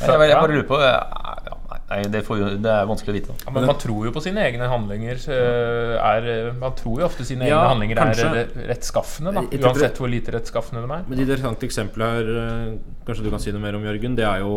Jeg, 0.00 0.08
jeg, 0.08 0.28
jeg 0.30 0.36
bare 0.38 0.52
lurer 0.52 0.66
på 0.68 0.78
ja, 0.78 1.00
ja, 1.48 1.54
Nei, 1.94 2.04
det, 2.10 2.20
får 2.26 2.38
jo, 2.40 2.48
det 2.64 2.70
er 2.74 2.86
vanskelig 2.90 3.12
å 3.12 3.16
vite. 3.16 3.34
Da. 3.34 3.46
Ja, 3.46 3.54
men 3.54 3.66
man 3.70 3.78
tror 3.78 4.08
jo 4.08 4.12
på 4.16 4.22
sine 4.24 4.42
egne 4.48 4.66
handlinger. 4.70 5.20
eh, 5.30 5.94
Er, 6.02 6.52
man 6.58 6.74
tror 6.78 7.00
jo 7.00 7.06
ofte 7.06 7.24
sine 7.28 7.46
Ja, 7.46 7.60
egne 7.62 7.70
handlinger 7.72 8.00
kanskje. 8.02 8.30
er 8.42 8.68
rettskaffende. 8.72 9.32
Da, 9.36 9.44
uansett 9.68 10.00
hvor 10.02 10.10
lite 10.10 10.34
rettskaffende 10.34 10.82
de 10.82 10.90
er. 10.98 11.04
Men 11.08 11.18
det 11.20 11.26
interessante 11.28 11.68
eksempelet 11.68 12.18
her 12.18 12.32
eh, 12.42 12.72
Kanskje 13.06 13.24
du 13.26 13.30
kan 13.30 13.42
si 13.44 13.54
noe 13.54 13.62
mer 13.62 13.78
om 13.78 13.84
Jørgen 13.86 14.16
Det 14.18 14.24
er 14.26 14.42
jo, 14.42 14.56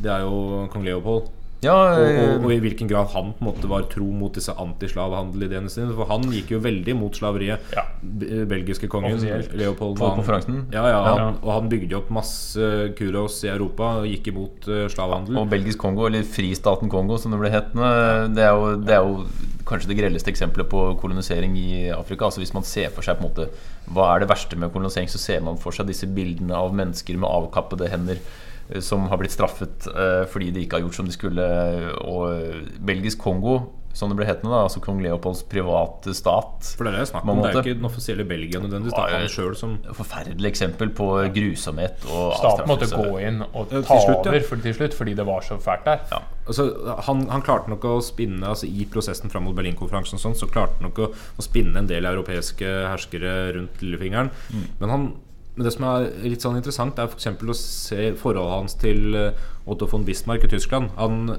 det 0.00 0.10
er 0.12 0.24
jo 0.24 0.66
kong 0.72 0.84
Leopold 0.86 1.28
Ja, 1.64 1.72
og, 1.72 2.02
eh, 2.04 2.34
og, 2.36 2.44
og 2.44 2.52
i 2.52 2.58
hvilken 2.60 2.88
grad 2.90 3.08
han 3.14 3.30
på 3.32 3.40
en 3.40 3.48
måte 3.48 3.68
var 3.70 3.86
tro 3.88 4.04
mot 4.12 4.34
disse 4.36 4.52
antislavehandelideene 4.52 5.70
sine 5.72 5.94
For 5.96 6.08
han 6.10 6.26
gikk 6.32 6.52
jo 6.52 6.60
veldig 6.64 6.94
mot 6.98 7.16
slaveriet 7.16 7.72
Ja. 7.74 7.86
Belgiske 8.02 8.88
kongen 8.92 9.16
Offisielt. 9.16 9.54
Leopold 9.56 9.98
han- 9.98 10.66
ja, 10.72 10.84
ja, 10.84 11.00
Ja. 11.00 11.14
han, 11.16 11.38
Og 11.42 11.52
han 11.52 11.68
bygde 11.72 11.90
jo 11.96 11.98
opp 12.02 12.10
masse 12.10 12.92
kuros 12.98 13.42
i 13.44 13.48
Europa 13.48 13.96
Og 14.02 14.06
gikk 14.10 14.28
imot 14.34 14.68
uh, 14.68 14.86
slavehandel 14.92 15.38
Og 15.40 15.48
Belgisk 15.50 15.78
Kongo, 15.78 16.06
eller 16.06 16.22
Fristaten 16.28 16.90
Kongo 16.92 17.16
som 17.18 17.32
det 17.32 17.40
ble 17.40 17.50
hetende, 17.50 18.34
det 18.36 18.44
er 18.44 18.52
jo, 18.54 18.76
det 18.76 18.94
er 18.94 19.02
jo 19.04 19.26
kanskje 19.66 19.88
det 19.90 19.96
grelleste 19.98 20.30
eksempelet 20.30 20.68
på 20.70 20.78
kolonisering 21.00 21.56
i 21.58 21.88
Afrika. 21.90 22.28
Altså 22.28 22.38
Hvis 22.38 22.52
man 22.54 22.62
ser 22.62 22.88
for 22.94 23.02
seg 23.02 23.16
på 23.18 23.24
en 23.24 23.30
måte 23.32 23.48
hva 23.90 24.12
er 24.14 24.20
det 24.22 24.28
verste 24.30 24.54
med 24.56 24.70
kolonisering, 24.72 25.08
så 25.10 25.18
ser 25.18 25.40
man 25.42 25.56
for 25.58 25.74
seg 25.74 25.88
disse 25.88 26.06
bildene 26.06 26.54
av 26.54 26.70
mennesker 26.74 27.18
med 27.18 27.26
avkappede 27.26 27.88
hender 27.90 28.14
eh, 28.14 28.45
som 28.82 29.06
har 29.10 29.20
blitt 29.20 29.34
straffet 29.34 29.88
eh, 29.92 30.22
fordi 30.30 30.52
de 30.54 30.66
ikke 30.66 30.80
har 30.80 30.86
gjort 30.86 31.00
som 31.00 31.08
de 31.08 31.14
skulle. 31.14 31.48
Og 32.02 32.78
Belgisk 32.86 33.22
Kongo, 33.22 33.60
som 33.96 34.12
det 34.12 34.18
ble 34.18 34.26
hetende, 34.28 34.52
da, 34.52 34.66
altså 34.66 34.80
kong 34.84 35.00
Leopolds 35.00 35.40
private 35.48 36.12
stat 36.16 36.68
For 36.76 36.84
det 36.84 36.92
er 36.92 37.00
det 37.00 37.08
snakk 37.08 37.24
om 37.24 37.40
Det 37.40 37.52
er 37.52 37.60
ikke 37.62 37.78
den 37.78 37.88
offisielle 37.88 38.26
Belgia 38.28 38.60
nødvendigvis 38.60 38.92
Det 38.92 39.04
er 39.06 39.22
han 39.22 39.30
sjøl 39.32 39.54
som 39.56 39.76
Forferdelig 39.96 40.50
eksempel 40.50 40.92
på 40.96 41.06
grusomhet 41.32 42.04
og 42.10 42.34
Staten 42.36 42.68
måtte 42.68 42.90
gå 42.92 43.06
inn 43.24 43.40
og 43.46 43.72
ta 43.72 43.80
slutt, 43.80 44.28
ja. 44.28 44.34
over 44.34 44.48
for, 44.50 44.60
til 44.60 44.76
slutt 44.76 44.96
fordi 44.96 45.16
det 45.16 45.24
var 45.26 45.44
så 45.46 45.56
fælt 45.62 45.86
der. 45.88 46.02
Ja. 46.12 46.20
Altså, 46.46 46.66
han, 47.08 47.24
han 47.32 47.42
klarte 47.46 47.72
nok 47.72 47.84
å 47.88 47.96
spinne 48.04 48.52
altså, 48.52 48.68
I 48.68 48.84
prosessen 48.90 49.32
fram 49.32 49.46
mot 49.48 49.56
Berlinkonferansen 49.56 50.20
og 50.20 50.22
sånn, 50.22 50.36
så 50.38 50.48
klarte 50.50 50.76
han 50.78 50.90
nok 50.90 51.00
å, 51.02 51.08
å 51.10 51.44
spinne 51.44 51.80
en 51.80 51.88
del 51.90 52.06
europeiske 52.06 52.68
herskere 52.86 53.32
rundt 53.56 53.80
lillefingeren. 53.82 54.30
Men, 54.78 54.92
han, 54.92 55.08
men 55.56 55.64
det 55.64 55.72
som 55.72 55.86
er 55.88 56.10
litt 56.28 56.44
sånn 56.44 56.58
interessant, 56.58 56.98
er 57.00 57.08
f.eks. 57.08 57.28
å 57.32 57.56
se 57.56 58.10
forholdet 58.20 58.52
hans 58.52 58.76
til 58.80 59.16
eh, 59.16 59.46
Otto 59.64 59.88
von 59.88 60.04
Bismarck 60.04 60.44
i 60.44 60.52
Tyskland. 60.52 60.92
Han 61.00 61.38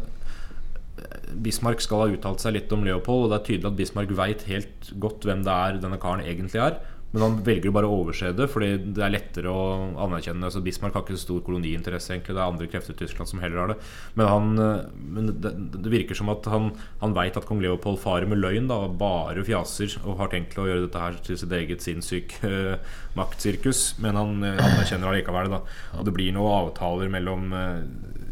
Bismarck 1.44 1.84
skal 1.84 2.02
ha 2.02 2.12
uttalt 2.16 2.42
seg 2.42 2.56
litt 2.56 2.72
om 2.74 2.86
Leopold, 2.86 3.28
og 3.28 3.32
det 3.32 3.38
er 3.38 3.48
tydelig 3.48 3.70
at 3.70 3.78
Bismarck 3.78 4.14
veit 4.18 4.46
helt 4.50 4.92
godt 5.02 5.28
hvem 5.28 5.44
det 5.46 5.54
er 5.54 5.82
denne 5.84 6.00
karen 6.02 6.24
egentlig 6.26 6.62
er. 6.64 6.80
Men 7.14 7.24
han 7.24 7.38
velger 7.46 7.74
bare 7.76 7.88
å 7.88 8.02
overse 8.02 8.34
det, 8.36 8.50
fordi 8.52 8.74
det 8.98 9.04
er 9.06 9.14
lettere 9.14 9.52
å 9.52 9.62
anerkjenne. 10.04 10.50
Altså 10.50 10.62
Bismarck 10.66 10.98
har 10.98 11.06
ikke 11.06 11.16
så 11.16 11.24
stor 11.24 11.44
koloniinteresse, 11.46 12.14
egentlig. 12.14 12.36
Det 12.36 12.42
er 12.42 12.52
andre 12.52 12.68
krefter 12.72 12.96
i 12.96 13.00
Tyskland 13.00 13.32
som 13.32 13.42
heller 13.44 13.62
har 13.64 13.72
det. 13.72 13.78
Men, 14.20 14.28
han, 14.28 14.92
men 15.16 15.32
det, 15.32 15.54
det 15.78 15.94
virker 15.94 16.20
som 16.20 16.32
at 16.34 16.48
han, 16.52 16.74
han 17.02 17.16
veit 17.16 17.40
at 17.40 17.48
kong 17.48 17.64
Leopold 17.64 18.02
farer 18.04 18.28
med 18.30 18.42
løgn 18.44 18.68
da, 18.72 18.82
og 18.88 19.00
bare 19.00 19.46
fjaser, 19.48 19.98
og 20.04 20.20
har 20.22 20.34
tenkt 20.34 20.54
til 20.56 20.66
å 20.66 20.70
gjøre 20.70 20.86
dette 20.88 21.06
her 21.06 21.20
til 21.24 21.40
sitt 21.40 21.56
eget 21.56 21.86
sinnssyke 21.86 22.52
uh, 22.52 23.00
maktsirkus. 23.18 23.88
Men 24.04 24.20
han 24.20 24.44
eh, 24.44 24.60
anerkjenner 24.60 25.14
allikevel 25.14 25.56
det. 25.56 25.64
Og 25.98 26.08
det 26.08 26.16
blir 26.16 26.36
noen 26.36 26.68
avtaler 26.68 27.12
mellom 27.12 27.50
uh, 27.56 27.80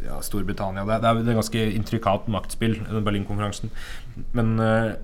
ja, 0.05 0.19
Storbritannia 0.23 0.85
det 0.85 0.99
er, 0.99 1.01
det 1.01 1.11
er 1.25 1.33
er 1.33 1.39
ganske 1.39 1.65
intrikat 1.75 2.29
maktspill, 2.31 2.77
den 2.88 3.05
Berlinkonferansen. 3.05 3.71
Men 4.35 4.55
eh, 4.61 4.95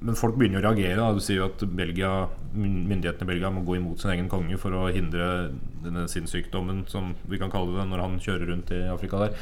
men 0.00 0.16
folk 0.16 0.38
begynner 0.40 0.62
å 0.62 0.70
reagere. 0.70 0.96
Da. 0.96 1.12
Du 1.12 1.20
sier 1.24 1.42
jo 1.42 1.48
at 1.50 1.62
Belgia, 1.76 2.10
myndighetene 2.54 3.26
i 3.26 3.30
Belgia 3.34 3.50
må 3.52 3.64
gå 3.66 3.76
imot 3.76 4.00
sin 4.00 4.14
egen 4.14 4.30
konge 4.32 4.56
for 4.60 4.74
å 4.76 4.86
hindre 4.92 5.50
denne 5.84 6.06
sinnssykdommen, 6.08 6.86
som 6.88 7.12
vi 7.28 7.40
kan 7.40 7.52
kalle 7.52 7.76
det, 7.76 7.86
når 7.90 8.04
han 8.06 8.16
kjører 8.22 8.48
rundt 8.52 8.72
i 8.76 8.80
Afrika 8.92 9.20
der. 9.26 9.36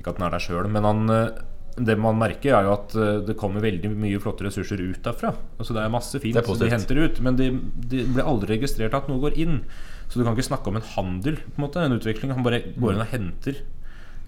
Ikke 0.00 0.14
at 0.14 0.20
han 0.20 0.28
er 0.28 0.36
der 0.36 0.44
sjøl, 0.44 0.68
men 0.72 0.88
han 0.88 1.12
eh, 1.12 1.44
det 1.78 1.94
man 2.00 2.18
merker, 2.18 2.56
er 2.56 2.66
jo 2.66 2.74
at 2.74 2.96
eh, 2.98 3.20
det 3.28 3.36
kommer 3.38 3.62
veldig 3.62 3.90
mye 3.92 4.20
flotte 4.22 4.46
ressurser 4.46 4.80
ut 4.80 5.00
derfra. 5.04 5.34
Altså 5.58 5.76
Det 5.76 5.84
er 5.84 5.94
masse 5.94 6.22
fint 6.22 6.40
som 6.40 6.60
de 6.60 6.72
henter 6.72 7.02
ut, 7.04 7.22
men 7.24 7.38
det 7.38 7.52
de 7.92 8.04
blir 8.08 8.26
aldri 8.26 8.56
registrert 8.56 8.96
at 8.96 9.10
noe 9.10 9.22
går 9.22 9.38
inn. 9.38 9.60
Så 10.08 10.18
du 10.18 10.24
kan 10.24 10.34
ikke 10.34 10.48
snakke 10.48 10.72
om 10.72 10.78
en 10.80 10.90
handel, 10.94 11.42
på 11.44 11.58
en 11.58 11.66
måte, 11.66 11.84
en 11.84 11.98
utvikling. 11.98 12.32
Han 12.32 12.46
bare 12.46 12.64
går 12.76 12.96
inn 12.96 13.04
og 13.04 13.12
henter 13.12 13.66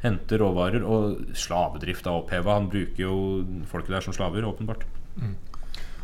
Henter 0.00 0.40
råvarer. 0.40 0.80
Og 0.88 1.34
slavedrift 1.36 2.06
er 2.08 2.16
oppheva. 2.16 2.54
Han 2.56 2.70
bruker 2.72 3.02
jo 3.02 3.16
folket 3.68 3.92
der 3.92 4.04
som 4.06 4.14
slaver, 4.16 4.46
åpenbart. 4.48 4.86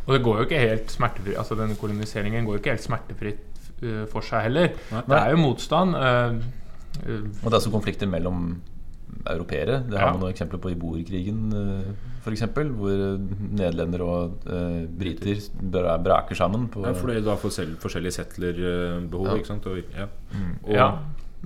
Og 0.07 0.15
det 0.15 0.23
går 0.23 0.37
jo 0.39 0.45
ikke 0.47 0.61
helt 0.63 0.91
smertefritt 0.95 1.37
Altså 1.41 1.57
denne 1.59 1.75
koloniseringen 1.81 2.45
går 2.47 2.57
jo 2.57 2.61
ikke 2.63 2.75
helt 2.77 2.85
smertefritt 2.87 3.61
uh, 3.83 4.05
for 4.13 4.23
seg 4.23 4.45
heller. 4.47 4.69
Nei. 4.93 5.03
Det 5.11 5.19
er 5.19 5.31
jo 5.35 5.41
motstand. 5.43 5.95
Uh, 5.95 6.37
uh, 7.03 7.23
Og 7.43 7.47
det 7.51 7.53
er 7.53 7.59
også 7.61 7.73
konflikter 7.75 8.07
mellom 8.11 8.61
europeere. 9.27 9.81
Det 9.91 9.99
har 9.99 10.07
Ja. 10.07 10.13
man 10.13 10.21
noen 10.23 10.33
eksempler 10.35 10.61
på 10.63 10.71
i 10.71 10.77
boerkrigen, 10.79 11.49
f.eks. 12.23 12.43
Hvor 12.55 13.01
nederlendere 13.59 14.03
og 14.07 14.45
eh, 14.47 14.85
briter 14.99 15.41
bra- 15.73 15.97
braker 16.03 16.35
sammen. 16.39 16.69
På, 16.71 16.85
Ja, 16.87 16.93
fordi 16.95 17.25
da 17.25 17.35
forskjell, 17.35 17.73
forskjellige 17.83 18.13
settlerbehov. 18.21 19.27
Ja. 19.27 19.35
ikke 19.41 19.47
sant? 19.51 19.67
Og, 19.67 19.79
ja. 19.97 20.07
og, 20.63 20.71
ja. 20.75 20.89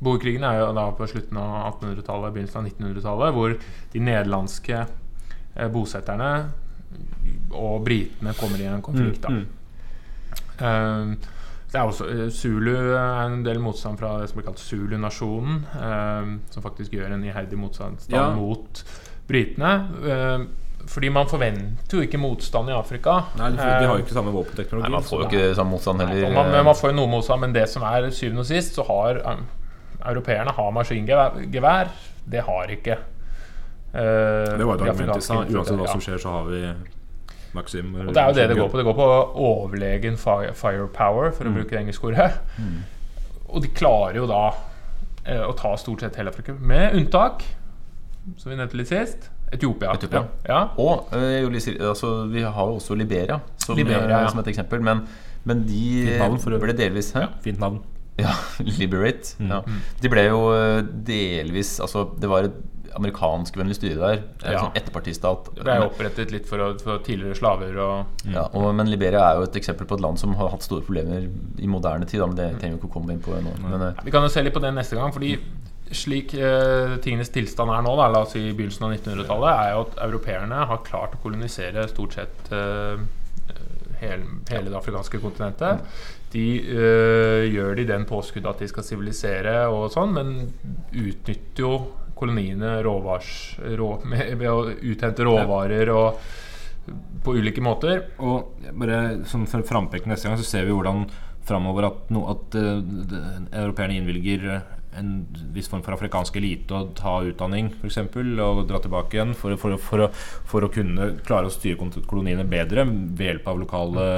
Boerkrigen 0.01 0.45
er 0.45 0.59
jo 0.61 0.73
da 0.77 0.91
på 0.97 1.07
slutten 1.09 1.37
av 1.41 1.73
1800-tallet, 1.81 2.35
begynnelsen 2.35 2.61
av 2.61 2.69
1900-tallet, 2.69 3.35
hvor 3.39 3.57
de 3.93 3.99
nederlandske 4.01 4.77
eh, 5.57 5.69
bosetterne 5.73 6.31
og 7.53 7.85
britene 7.85 8.33
kommer 8.39 8.61
i 8.61 8.67
en 8.71 8.83
konflikt. 8.83 9.21
da 9.23 9.29
Mm, 9.29 9.47
Eh, 10.61 11.15
det 11.73 11.79
er 11.79 11.87
også, 11.89 12.05
eh, 12.11 12.29
Zulu 12.31 12.75
er 12.77 13.25
en 13.25 13.43
del 13.43 13.59
motstand 13.59 13.99
fra 13.99 14.19
det 14.21 14.29
som 14.29 14.37
blir 14.41 14.45
kalt 14.51 14.59
Zulu-nasjonen, 14.61 15.63
eh, 15.75 16.39
som 16.51 16.63
faktisk 16.63 16.93
gjør 16.93 17.13
en 17.15 17.23
iherdig 17.25 17.57
motstand 17.59 17.97
Ja. 18.11 18.31
mot 18.35 18.83
britene. 19.29 19.89
Eh, 20.05 20.45
fordi 20.87 21.09
man 21.13 21.27
forventer 21.27 21.93
jo 21.97 22.01
ikke 22.03 22.19
motstand 22.21 22.69
i 22.69 22.73
Afrika. 22.73 23.25
Nei, 23.39 23.51
de, 23.51 23.57
får- 23.57 23.81
de 23.81 23.87
har 23.87 23.97
jo 23.97 24.03
Eh, 24.03 24.05
ikke 24.05 24.15
samme 24.19 24.33
våpenteknologi. 24.33 24.83
Nei, 24.83 24.91
man 24.91 25.03
får 25.03 25.21
jo 25.23 25.29
ikke 25.29 25.55
samme 25.57 25.71
motstand 25.71 26.01
heller. 26.01 26.29
Nei, 26.29 26.35
man, 26.35 26.51
men 26.51 26.65
man 26.65 26.75
får 26.75 26.91
jo 26.91 26.97
noe 26.97 27.07
motstand, 27.09 27.41
men 27.41 27.53
det 27.53 27.69
som 27.69 27.83
er 27.83 28.11
syvende 28.11 28.41
og 28.41 28.47
sist, 28.47 28.75
så 28.75 28.85
har 28.87 29.33
um, 29.33 29.47
europeerne 30.05 30.51
har 30.53 30.71
maskingevær. 30.73 31.89
Det 32.29 32.41
har 32.45 32.67
ikke 32.69 32.97
uh, 33.95 34.59
Det 34.59 34.67
var 34.67 34.75
et 34.75 34.81
argument 34.83 35.17
i 35.17 35.21
stad. 35.21 35.51
Uansett 35.55 35.79
hva 35.79 35.89
som 35.89 36.01
skjer, 36.01 36.19
så 36.19 36.31
har 36.31 36.45
vi 36.45 36.75
Maxim. 37.57 37.95
Og 37.95 38.13
det 38.15 38.23
er 38.23 38.29
jo 38.31 38.37
det 38.39 38.49
det 38.53 38.59
går 38.59 38.71
på. 38.71 38.79
Det 38.81 38.87
går 38.87 38.97
på 38.99 39.09
overlegen 39.47 40.17
fi- 40.21 40.53
firepower, 40.55 41.33
for 41.37 41.51
å 41.51 41.55
bruke 41.55 41.75
det 41.75 41.81
engelske 41.83 42.11
ordet. 42.13 42.31
Og 43.51 43.65
de 43.65 43.73
klarer 43.75 44.21
jo 44.21 44.29
da 44.31 44.45
eh, 45.25 45.43
å 45.43 45.53
ta 45.59 45.75
stort 45.81 46.05
sett 46.05 46.19
hele 46.21 46.31
Afrika, 46.31 46.55
med 46.55 46.95
unntak, 46.95 47.43
som 48.37 48.53
vi 48.53 48.59
nevnte 48.59 48.79
litt 48.79 48.91
sist, 48.93 49.31
Etiopia. 49.51 49.95
Etiopia. 49.99 50.25
Ja. 50.47 50.61
Og 50.79 51.11
eh, 51.17 51.43
altså, 51.89 52.13
vi 52.31 52.45
har 52.47 52.71
jo 52.71 52.77
også 52.79 52.95
Liberia 52.95 53.41
som, 53.59 53.75
Liberia, 53.79 54.05
eh, 54.07 54.23
ja. 54.23 54.29
som 54.31 54.39
et 54.43 54.51
eksempel. 54.53 54.83
Men, 54.87 55.03
men 55.45 55.65
de 55.67 56.07
ble 56.61 56.77
delvis 56.79 57.11
ja, 57.17 57.27
Fint 57.43 57.59
navn. 57.63 57.81
Ja, 58.21 58.35
Liberate. 58.81 59.35
Mm. 59.41 59.51
Ja. 59.51 59.61
De 60.03 60.13
ble 60.13 60.27
jo 60.29 60.41
eh, 60.55 60.83
delvis 61.07 61.79
Altså, 61.83 62.07
det 62.21 62.31
var 62.31 62.47
et 62.51 62.59
amerikanskvennlig 62.99 63.77
styre 63.79 63.99
der. 64.01 64.23
Ja. 64.43 64.61
sånn 64.65 64.77
etterpartistat. 64.81 65.51
Det 65.61 65.67
er 65.69 65.85
opprettet 65.87 66.33
litt 66.35 66.47
for, 66.49 66.59
å- 66.59 66.81
for 66.81 66.99
tidligere 67.07 67.37
slaver 67.39 67.77
og 67.79 68.27
Ja, 68.33 68.49
og, 68.53 68.75
men 68.75 68.91
Liberia 68.91 69.23
er 69.31 69.37
jo 69.41 69.47
et 69.49 69.57
eksempel 69.61 69.87
på 69.87 69.95
et 69.99 70.05
land 70.05 70.19
som 70.19 70.35
har 70.35 70.51
hatt 70.51 70.63
store 70.67 70.83
problemer 70.87 71.29
i 71.59 71.67
moderne 71.71 72.07
tid. 72.07 72.21
Da, 72.21 72.27
men 72.27 72.37
det 72.37 72.49
trenger 72.61 72.77
vi 72.77 72.81
ikke 72.83 72.91
å 72.91 72.95
komme 72.99 73.13
inn 73.15 73.21
på 73.25 73.37
nå. 73.41 73.53
Men, 73.63 73.83
eh, 73.91 74.05
Vi 74.05 74.11
kan 74.11 74.23
jo 74.23 74.29
se 74.29 74.43
litt 74.43 74.55
på 74.55 74.61
det 74.65 74.75
neste 74.75 74.97
gang, 74.99 75.13
fordi 75.13 75.37
slik 75.93 76.35
eh, 76.39 76.97
tingenes 77.03 77.31
tilstand 77.35 77.71
er 77.75 77.83
nå, 77.83 77.97
da, 77.99 78.09
la 78.15 78.21
oss 78.23 78.33
si 78.37 78.39
i 78.49 78.53
begynnelsen 78.55 78.85
av 78.87 78.93
1900-tallet, 78.95 79.51
er 79.59 79.73
jo 79.75 79.81
at 79.89 79.97
europeerne 80.07 80.67
har 80.71 80.85
klart 80.87 81.17
å 81.17 81.23
kolonisere 81.25 81.89
stort 81.91 82.15
sett 82.15 82.53
eh, 82.53 83.01
hele, 84.01 84.25
hele 84.51 84.71
det 84.71 84.79
afrikanske 84.79 85.19
kontinentet. 85.21 85.83
De 86.31 86.45
eh, 86.63 87.49
gjør 87.51 87.75
det 87.75 87.83
i 87.83 87.89
den 87.91 88.05
påskudd 88.07 88.47
at 88.47 88.61
de 88.63 88.69
skal 88.71 88.85
sivilisere 88.87 89.65
og 89.67 89.89
sånn, 89.91 90.13
men 90.15 90.31
utnytter 90.95 91.65
jo 91.65 91.73
koloniene 92.21 92.77
råvars, 92.85 93.33
rå, 93.79 93.91
med, 94.05 94.37
ved 94.41 94.51
å 94.51 94.69
uthente 94.93 95.27
råvarer 95.27 95.93
og 95.95 96.21
på 97.25 97.37
ulike 97.37 97.63
måter. 97.65 98.05
Og 98.23 98.61
bare 98.73 99.21
som 99.29 99.47
for 99.51 99.67
frampek 99.67 100.09
neste 100.11 100.29
gang 100.29 100.39
så 100.41 100.47
ser 100.47 100.69
vi 100.69 100.77
hvordan 100.77 101.07
framover 101.49 101.89
at, 101.89 102.05
no, 102.13 102.27
at 102.31 102.59
uh, 102.59 102.83
europeerne 103.63 103.97
innvilger 103.99 104.47
en 104.99 105.11
viss 105.55 105.69
form 105.71 105.85
for 105.87 105.95
afrikansk 105.95 106.35
elite 106.41 106.75
å 106.75 106.89
ta 106.99 107.21
utdanning 107.23 107.71
f.eks. 107.79 108.01
og 108.43 108.65
dra 108.67 108.81
tilbake 108.83 109.17
igjen 109.17 109.37
for, 109.39 109.55
for, 109.61 109.77
for, 109.79 110.07
å, 110.07 110.09
for 110.51 110.67
å 110.67 110.73
kunne 110.73 111.13
klare 111.27 111.47
å 111.47 111.55
styre 111.55 111.79
koloniene 112.11 112.47
bedre 112.49 112.87
ved 112.89 113.29
hjelp 113.29 113.47
av 113.53 113.63
lokale 113.63 114.09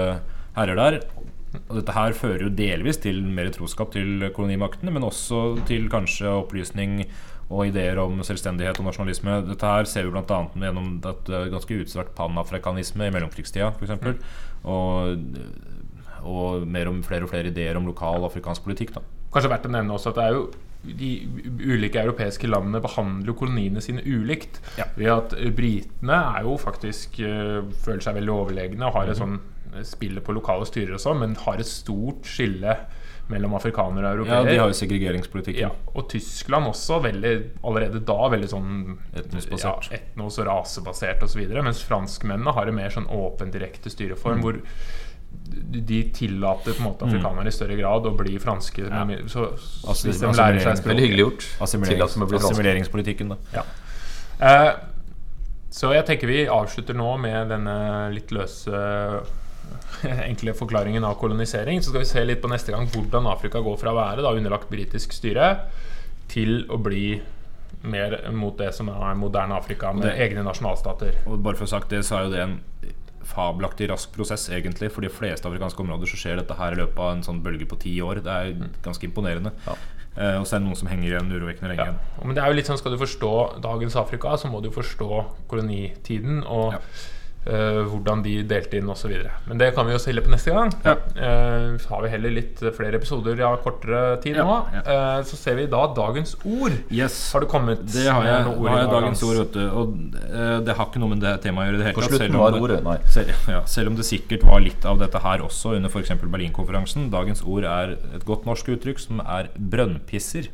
herrer 0.57 0.81
der. 0.81 0.99
Og 1.69 1.75
dette 1.77 1.93
her 1.93 2.17
fører 2.17 2.47
jo 2.47 2.55
delvis 2.57 3.03
til 3.03 3.21
mer 3.29 3.51
troskap 3.53 3.93
til 3.93 4.31
kolonimaktene, 4.33 4.93
men 4.95 5.05
også 5.05 5.61
til 5.69 5.91
kanskje 5.93 6.33
opplysning 6.33 7.03
og 7.53 7.69
ideer 7.69 8.01
om 8.01 8.21
selvstendighet 8.25 8.81
og 8.81 8.89
nasjonalisme. 8.89 9.39
Dette 9.51 9.73
her 9.75 9.89
ser 9.89 10.09
vi 10.09 10.15
bl.a. 10.15 10.41
gjennom 10.65 10.95
et 10.97 11.33
er 11.37 11.53
ganske 11.53 11.79
utstrakt 11.85 12.15
panafrikanisme 12.17 13.09
i 13.09 13.15
mellomkrigstida 13.15 13.73
f.eks. 13.77 13.95
Og, 14.73 15.25
og 16.29 16.67
mer 16.69 16.89
om 16.89 17.03
flere 17.05 17.27
og 17.27 17.33
flere 17.33 17.53
ideer 17.53 17.77
om 17.77 17.89
lokal 17.91 18.25
afrikansk 18.29 18.65
politikk. 18.65 18.95
da 18.97 19.05
Kanskje 19.33 19.53
verdt 19.53 19.69
å 19.69 19.73
nevne 19.73 19.97
også 19.97 20.13
at 20.13 20.21
det 20.21 20.29
er 20.29 20.39
jo 20.39 20.47
de 20.83 21.09
ulike 21.63 22.01
europeiske 22.01 22.49
landene 22.51 22.81
behandler 22.83 23.31
jo 23.31 23.37
koloniene 23.39 23.83
sine 23.85 24.03
ulikt. 24.03 24.59
Ja. 24.81 24.89
Ved 24.97 25.13
at 25.15 25.37
eh, 25.39 25.53
britene 25.55 26.19
er 26.35 26.49
jo 26.49 26.57
faktisk 26.59 27.21
øh, 27.23 27.69
føler 27.85 28.03
seg 28.03 28.17
veldig 28.19 28.35
overlegne 28.35 28.89
og 28.89 28.97
har 28.97 29.13
et 29.13 29.21
sånn 29.21 29.39
spillet 29.89 30.25
på 30.25 30.35
lokale 30.37 30.67
styrer 30.69 30.99
og 30.99 31.01
sånn, 31.01 31.23
men 31.23 31.39
har 31.47 31.61
et 31.61 31.69
stort 31.69 32.27
skille 32.29 32.75
mellom 33.29 33.55
afrikanere 33.55 34.21
og 34.21 34.27
Ja. 34.27 34.43
De 34.45 34.57
har 34.59 34.69
jo 34.69 34.75
segregeringspolitikken. 34.77 35.61
Ja, 35.61 35.71
og 35.95 36.09
Tyskland 36.11 36.67
også, 36.67 37.01
veldig, 37.03 37.51
allerede 37.65 38.01
da 38.05 38.29
veldig 38.29 38.49
sånn 38.51 38.99
Etnosbasert. 39.15 39.91
Ja, 39.91 39.99
etnos- 39.99 40.39
og 40.39 40.47
rasebasert 40.47 41.23
osv. 41.23 41.47
Mens 41.63 41.83
franskmennene 41.83 42.53
har 42.53 42.67
en 42.69 42.75
mer 42.75 42.91
sånn 42.91 43.07
åpen, 43.09 43.51
direkte 43.53 43.91
styreform. 43.91 44.39
Mm. 44.39 44.43
hvor 44.43 44.61
de 45.73 46.03
tillater 46.13 46.75
på 46.75 46.83
en 46.83 46.91
måte 46.91 47.07
afrikanere 47.07 47.49
i 47.49 47.55
større 47.57 47.77
grad 47.79 48.05
å 48.05 48.11
bli 48.17 48.39
franske. 48.39 48.85
Ja. 48.85 49.05
Så, 49.27 49.47
Altså, 49.89 50.09
hvis 50.11 50.21
de 50.21 50.27
lærer 50.27 50.61
seg 50.61 50.77
språket 50.77 50.87
veldig 50.91 51.05
hyggelig 51.07 51.25
gjort. 51.25 51.47
Assimilering, 51.65 51.97
Tillat 51.97 52.15
dem 52.15 52.23
å 52.23 52.29
bli 52.29 52.39
franske. 52.39 52.53
assimileringspolitikken, 52.53 53.29
da. 53.29 53.37
Ja. 53.55 53.63
Eh, 54.43 54.73
så 55.71 55.93
jeg 55.95 56.05
tenker 56.07 56.27
vi 56.29 56.47
avslutter 56.47 56.95
nå 56.95 57.19
med 57.19 57.49
denne 57.49 58.13
litt 58.13 58.29
løse 58.31 59.23
enkle 60.31 60.55
forklaringen 60.55 61.05
av 61.05 61.19
kolonisering. 61.21 61.83
Så 61.83 61.91
skal 61.93 62.05
vi 62.05 62.11
se 62.11 62.25
litt 62.25 62.43
på 62.43 62.51
neste 62.53 62.73
gang 62.75 62.87
hvordan 62.93 63.27
Afrika 63.33 63.61
går 63.65 63.79
fra 63.81 63.93
å 63.93 63.99
være 63.99 64.23
da 64.25 64.33
underlagt 64.35 64.71
britisk 64.73 65.13
styre 65.17 65.53
til 66.33 66.65
å 66.73 66.79
bli 66.83 67.21
mer 67.83 68.15
mot 68.33 68.55
det 68.59 68.71
som 68.77 68.89
er 68.93 69.15
moderne 69.19 69.57
Afrika, 69.59 69.93
med 69.93 70.05
Det- 70.07 70.19
egne 70.31 70.45
nasjonalstater. 70.47 71.17
Og 71.27 71.43
bare 71.43 71.57
for 71.59 71.65
å 71.67 71.69
sagt 71.69 71.89
det, 71.91 72.05
så 72.07 72.19
er 72.19 72.25
jo 72.25 72.31
det 72.31 72.41
en 72.41 72.61
fabelaktig 73.25 73.89
rask 73.91 74.13
prosess, 74.15 74.49
egentlig. 74.51 74.91
For 74.93 75.01
de 75.01 75.09
fleste 75.09 75.49
afrikanske 75.49 75.81
områder 75.83 76.07
så 76.11 76.17
skjer 76.19 76.37
dette 76.41 76.55
her 76.59 76.73
i 76.73 76.79
løpet 76.83 76.99
av 76.99 77.13
en 77.17 77.23
sånn 77.23 77.43
bølge 77.43 77.67
på 77.71 77.79
ti 77.81 77.97
år. 78.05 78.23
Det 78.23 78.27
er 78.33 78.71
ganske 78.85 79.07
imponerende. 79.09 79.53
Ja. 79.67 79.75
Eh, 80.17 80.37
og 80.41 80.45
så 80.47 80.57
er 80.57 80.61
det 80.61 80.67
noen 80.69 80.77
som 80.77 80.89
henger 80.89 81.09
igjen 81.09 81.31
urovekkende 81.33 81.71
lenge. 81.73 81.87
Ja. 81.87 82.25
Men 82.25 82.35
det 82.37 82.43
er 82.45 82.49
jo 82.53 82.59
litt 82.59 82.67
sånn, 82.69 82.79
Skal 82.79 82.93
du 82.93 82.99
forstå 82.99 83.61
dagens 83.63 83.97
Afrika, 83.97 84.35
så 84.37 84.51
må 84.51 84.61
du 84.63 84.71
forstå 84.71 85.25
kolonitiden 85.49 86.43
og 86.47 86.73
Ja. 86.75 86.79
Eh, 87.47 87.81
hvordan 87.89 88.23
de 88.25 88.35
delte 88.49 88.79
inn 88.79 88.89
osv. 88.93 89.13
Men 89.49 89.59
det 89.61 89.73
kan 89.77 89.87
vi 89.89 89.95
jo 89.95 90.01
stille 90.03 90.23
på 90.25 90.31
neste 90.33 90.53
gang. 90.55 90.71
Ja. 90.87 90.95
Uh, 91.17 91.79
så 91.83 91.95
har 91.95 92.03
vi 92.07 92.11
heller 92.13 92.35
litt 92.35 92.61
flere 92.77 92.99
episoder 93.01 93.41
av 93.47 93.59
kortere 93.65 94.03
tid 94.23 94.37
Ja, 94.39 94.45
nå. 94.47 94.57
ja. 94.77 94.83
Eh, 94.83 95.23
så 95.29 95.37
ser 95.39 95.59
vi 95.59 95.67
da 95.71 95.83
dagens 95.97 96.37
ord. 96.45 96.77
Yes. 96.93 97.17
Har 97.35 97.45
du 97.45 97.49
kommet 97.51 97.83
Det 97.93 98.07
har 98.09 98.25
jeg, 98.27 98.45
med 98.45 98.51
noen 98.51 98.63
ord 98.63 98.71
har 98.73 98.79
jeg 98.83 98.91
dag, 98.91 98.97
dagens 99.01 99.23
ord, 99.27 99.37
vet 99.43 99.53
du. 99.59 99.63
Og 99.83 100.17
eh, 100.23 100.57
det 100.69 100.77
har 100.79 100.89
ikke 100.91 101.03
noe 101.03 101.13
med 101.15 101.23
det 101.25 101.35
temaet 101.45 101.67
å 101.67 101.71
gjøre 101.73 101.83
det 101.83 101.89
hele 101.91 102.07
tatt. 102.07 102.19
selv 102.23 102.39
om 102.39 102.53
det- 102.53 102.63
ordet 102.69 102.81
Nei. 102.87 102.97
Selv, 103.17 103.35
ja, 103.51 103.61
selv 103.69 103.93
om 103.93 103.97
det 103.99 104.07
sikkert 104.09 104.47
var 104.49 104.61
litt 104.65 104.85
av 104.89 104.99
dette 105.03 105.19
her 105.23 105.43
også 105.45 105.75
under 105.77 105.91
f.eks. 105.93 106.15
Berlinkonferansen. 106.23 107.11
Dagens 107.13 107.43
ord 107.45 107.65
er 107.69 107.97
et 108.15 108.25
godt 108.29 108.47
norsk 108.49 108.73
uttrykk 108.77 109.01
som 109.03 109.21
er 109.27 109.51
brønnpisser. 109.57 110.49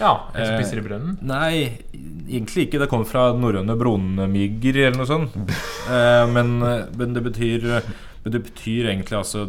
Ja, 0.00 0.28
En 0.34 0.46
som 0.46 0.54
Eh, 0.54 0.60
pisser 0.60 0.78
i 0.80 0.86
brønnen? 0.88 1.18
Nei, 1.22 1.78
egentlig 2.28 2.66
ikke. 2.68 2.80
Det 2.82 2.88
kommer 2.90 3.06
fra 3.06 3.28
norrøne 3.36 3.76
bronnmygger 3.78 4.80
eller 4.88 4.98
noe 4.98 5.06
sånt. 5.06 5.36
Eh, 5.90 6.26
men, 6.32 6.58
men 6.98 7.14
det 7.14 7.22
betyr 7.22 7.82
men 8.24 8.32
det 8.32 8.40
betyr 8.46 8.86
egentlig 8.88 9.18
altså 9.18 9.42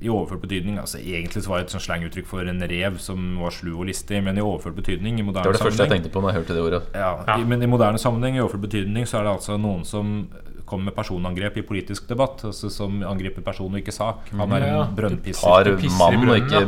i 0.00 0.08
overført 0.08 0.40
betydning 0.40 0.78
altså 0.80 0.96
Egentlig 0.96 1.42
så 1.44 1.50
var 1.52 1.58
det 1.60 1.66
et 1.66 1.74
sånt 1.74 1.84
slanguttrykk 1.84 2.24
for 2.30 2.48
en 2.48 2.62
rev 2.64 2.94
som 3.04 3.26
var 3.42 3.52
slu 3.52 3.74
og 3.74 3.84
listig, 3.90 4.22
men 4.24 4.40
i 4.40 4.44
overført 4.44 4.78
betydning 4.78 5.18
i 5.20 5.22
Det 5.26 5.34
var 5.34 5.52
det 5.52 5.60
første 5.60 5.84
jeg 5.84 5.92
tenkte 5.92 6.12
på 6.14 6.22
når 6.24 6.32
jeg 6.32 6.38
hørte 6.40 6.54
det 6.56 6.62
ordet. 6.64 6.82
ja, 6.94 7.10
Ja. 7.28 7.36
i, 7.36 7.44
Men 7.44 7.62
i 7.62 7.66
moderne 7.68 7.98
sammenheng, 8.00 8.36
i 8.36 8.40
overført 8.40 8.64
betydning, 8.64 9.04
så 9.04 9.18
er 9.20 9.24
det 9.28 9.34
altså 9.36 9.58
noen 9.60 9.84
som 9.84 10.28
kommer 10.72 10.88
med 10.90 10.96
personangrep 10.96 11.58
i 11.60 11.64
politisk 11.68 12.08
debatt. 12.10 12.42
Altså 12.48 12.70
Som 12.72 13.02
angriper 13.06 13.44
person 13.44 13.68
og 13.70 13.78
ikke 13.82 13.92
sak. 13.94 14.32
Han 14.40 14.52
er 14.56 14.64
en 14.70 14.94
brønnpisser. 14.96 15.44
Tar 15.44 15.68
Du 15.68 15.76
pisser 15.76 15.98
mannen 16.00 16.32
og 16.32 16.40
ikke 16.40 16.64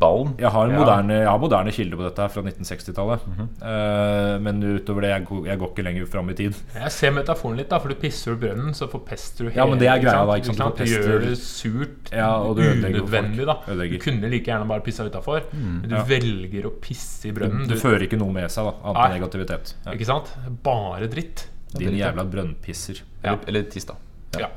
ballen. 0.00 0.34
Jeg 0.40 0.50
har, 0.56 0.70
en 0.72 0.76
moderne, 0.80 1.20
jeg 1.20 1.28
har 1.30 1.38
moderne 1.44 1.74
kilder 1.76 2.00
på 2.00 2.06
dette 2.08 2.24
her 2.24 2.32
fra 2.34 2.42
1960-tallet. 2.48 3.28
Mhm. 3.30 3.48
Eh, 3.62 4.38
men 4.48 4.62
utover 4.74 5.04
det, 5.06 5.10
jeg, 5.14 5.26
går- 5.28 5.46
jeg 5.52 5.58
går 5.62 5.70
ikke 5.74 5.84
lenger 5.86 6.06
fram 6.10 6.30
i 6.32 6.36
tid. 6.40 6.54
Jeg 6.84 6.90
ser 6.96 7.12
metaforen 7.16 7.56
litt, 7.60 7.68
da, 7.70 7.78
for 7.80 7.92
du 7.92 7.94
pisser 8.00 8.34
i 8.34 8.40
brønnen, 8.40 8.74
så 8.76 8.88
forpester 8.90 9.48
du 9.48 9.54
Ja, 9.56 9.64
men 9.68 9.78
det 9.80 9.88
er 9.92 10.00
greia 10.02 10.24
da, 10.26 10.36
ikke 10.40 10.50
sant? 10.52 10.58
Du 10.58 10.64
Du 10.64 10.70
forpester- 10.70 11.08
gjør 11.10 11.24
det 11.28 11.38
surt, 11.40 12.12
Ja, 12.12 12.30
og 12.42 12.56
du 12.58 12.62
unødvendig, 12.64 13.46
da. 13.48 13.58
Ødelegger. 13.68 13.98
Du 13.98 14.04
kunne 14.08 14.30
like 14.32 14.50
gjerne 14.50 14.68
bare 14.68 14.84
pissa 14.86 15.04
utafor, 15.06 15.42
men 15.52 15.88
du 15.88 15.94
Ja. 15.96 16.02
velger 16.08 16.66
å 16.68 16.72
pisse 16.80 17.28
i 17.28 17.32
brønnen. 17.36 17.66
Du, 17.68 17.74
Du, 17.74 17.80
fører 17.80 18.02
ikke 18.06 18.18
noe 18.18 18.32
med 18.32 18.50
seg, 18.50 18.64
da 18.64 18.74
annet 18.90 19.04
enn 19.04 19.20
negativitet. 19.20 19.74
Ja. 19.86 19.92
ikke 19.92 20.06
sant? 20.06 20.30
Bare 20.62 21.08
dritt. 21.10 21.46
Din 21.74 21.96
jævla 21.98 22.24
brønnpisser. 22.30 23.00
Ja. 23.22 23.32
Eller, 23.32 23.48
eller 23.48 23.70
tiss, 23.70 23.86
da. 23.88 23.96
Ja. 24.38 24.48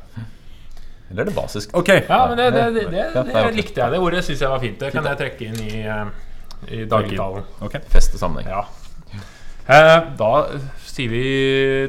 Eller 1.10 1.24
er 1.24 1.30
det 1.30 1.36
basisk? 1.36 1.74
Ok. 1.78 1.89
Ja, 2.10 2.20
men 2.28 2.38
det, 2.38 2.50
det, 2.54 2.65
det, 2.76 2.86
det, 2.91 3.06
Ja, 3.15 3.24
det 3.48 3.56
likte 3.56 3.82
jeg. 3.82 3.91
Det 3.91 4.00
ordet 4.04 4.24
syns 4.28 4.41
jeg 4.43 4.52
var 4.52 4.60
fint. 4.63 4.80
Det 4.82 4.91
kan 4.91 5.08
jeg 5.08 5.20
trekke 5.22 5.48
inn 5.48 5.62
i, 5.63 5.82
eh, 5.88 6.10
i 6.67 6.84
dagligtalen. 6.89 7.48
Okay. 7.63 7.82
Feste 7.93 8.20
sammenheng. 8.20 8.52
Ja. 8.52 8.65
Eh, 9.67 9.98
da 10.20 10.32
sier 10.88 11.12
vi 11.12 11.24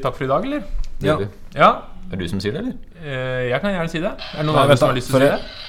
takk 0.02 0.16
for 0.18 0.26
i 0.26 0.30
dag, 0.30 0.46
eller? 0.46 0.62
Ja. 1.02 1.18
Ja. 1.54 1.70
Er 2.08 2.16
det 2.16 2.24
du 2.24 2.30
som 2.30 2.40
sier 2.42 2.54
det, 2.54 2.62
eller? 2.62 2.78
Eh, 3.02 3.48
jeg 3.50 3.60
kan 3.62 3.74
gjerne 3.74 3.92
si 3.92 4.00
det. 4.02 4.14
Er 4.14 4.40
det 4.40 4.46
noen 4.48 4.62
andre 4.62 4.78
som 4.78 4.90
har 4.92 4.96
lyst 4.98 5.10
til 5.10 5.18
å 5.18 5.22
si 5.22 5.28
det? 5.28 5.66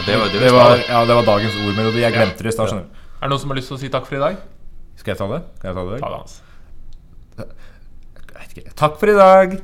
Ja, 0.00 0.06
det 0.06 0.16
var, 0.16 0.54
var, 0.54 0.78
ja, 0.88 1.00
det 1.08 1.16
var 1.18 1.26
dagens 1.26 1.56
ordmelodi. 1.60 2.04
Jeg 2.04 2.14
glemte 2.14 2.44
det 2.44 2.52
i 2.52 2.56
stad. 2.56 2.72
Er 2.72 2.84
det 3.24 3.32
noen 3.32 3.42
som 3.42 3.52
har 3.52 3.58
lyst 3.60 3.72
til 3.72 3.76
å 3.76 3.80
si 3.82 3.90
takk 3.92 4.06
for 4.08 4.16
i 4.16 4.22
dag? 4.22 4.38
Skal 5.00 5.12
jeg 5.14 5.20
ta 5.20 5.26
det? 5.32 5.42
Skal 5.58 5.72
jeg 5.72 5.76
ta 5.76 5.84
det? 5.90 5.98
Ta 6.00 6.12
det, 6.12 6.20
Hans. 6.20 6.40
Vet 8.50 8.64
ikke. 8.64 8.70
Takk 8.76 8.98
for 8.98 9.06
i 9.06 9.14
dag. 9.14 9.58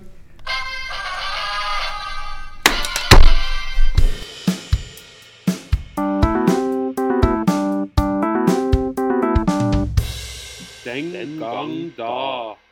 Den 10.85 11.38
gang 11.40 11.92
da. 11.99 12.65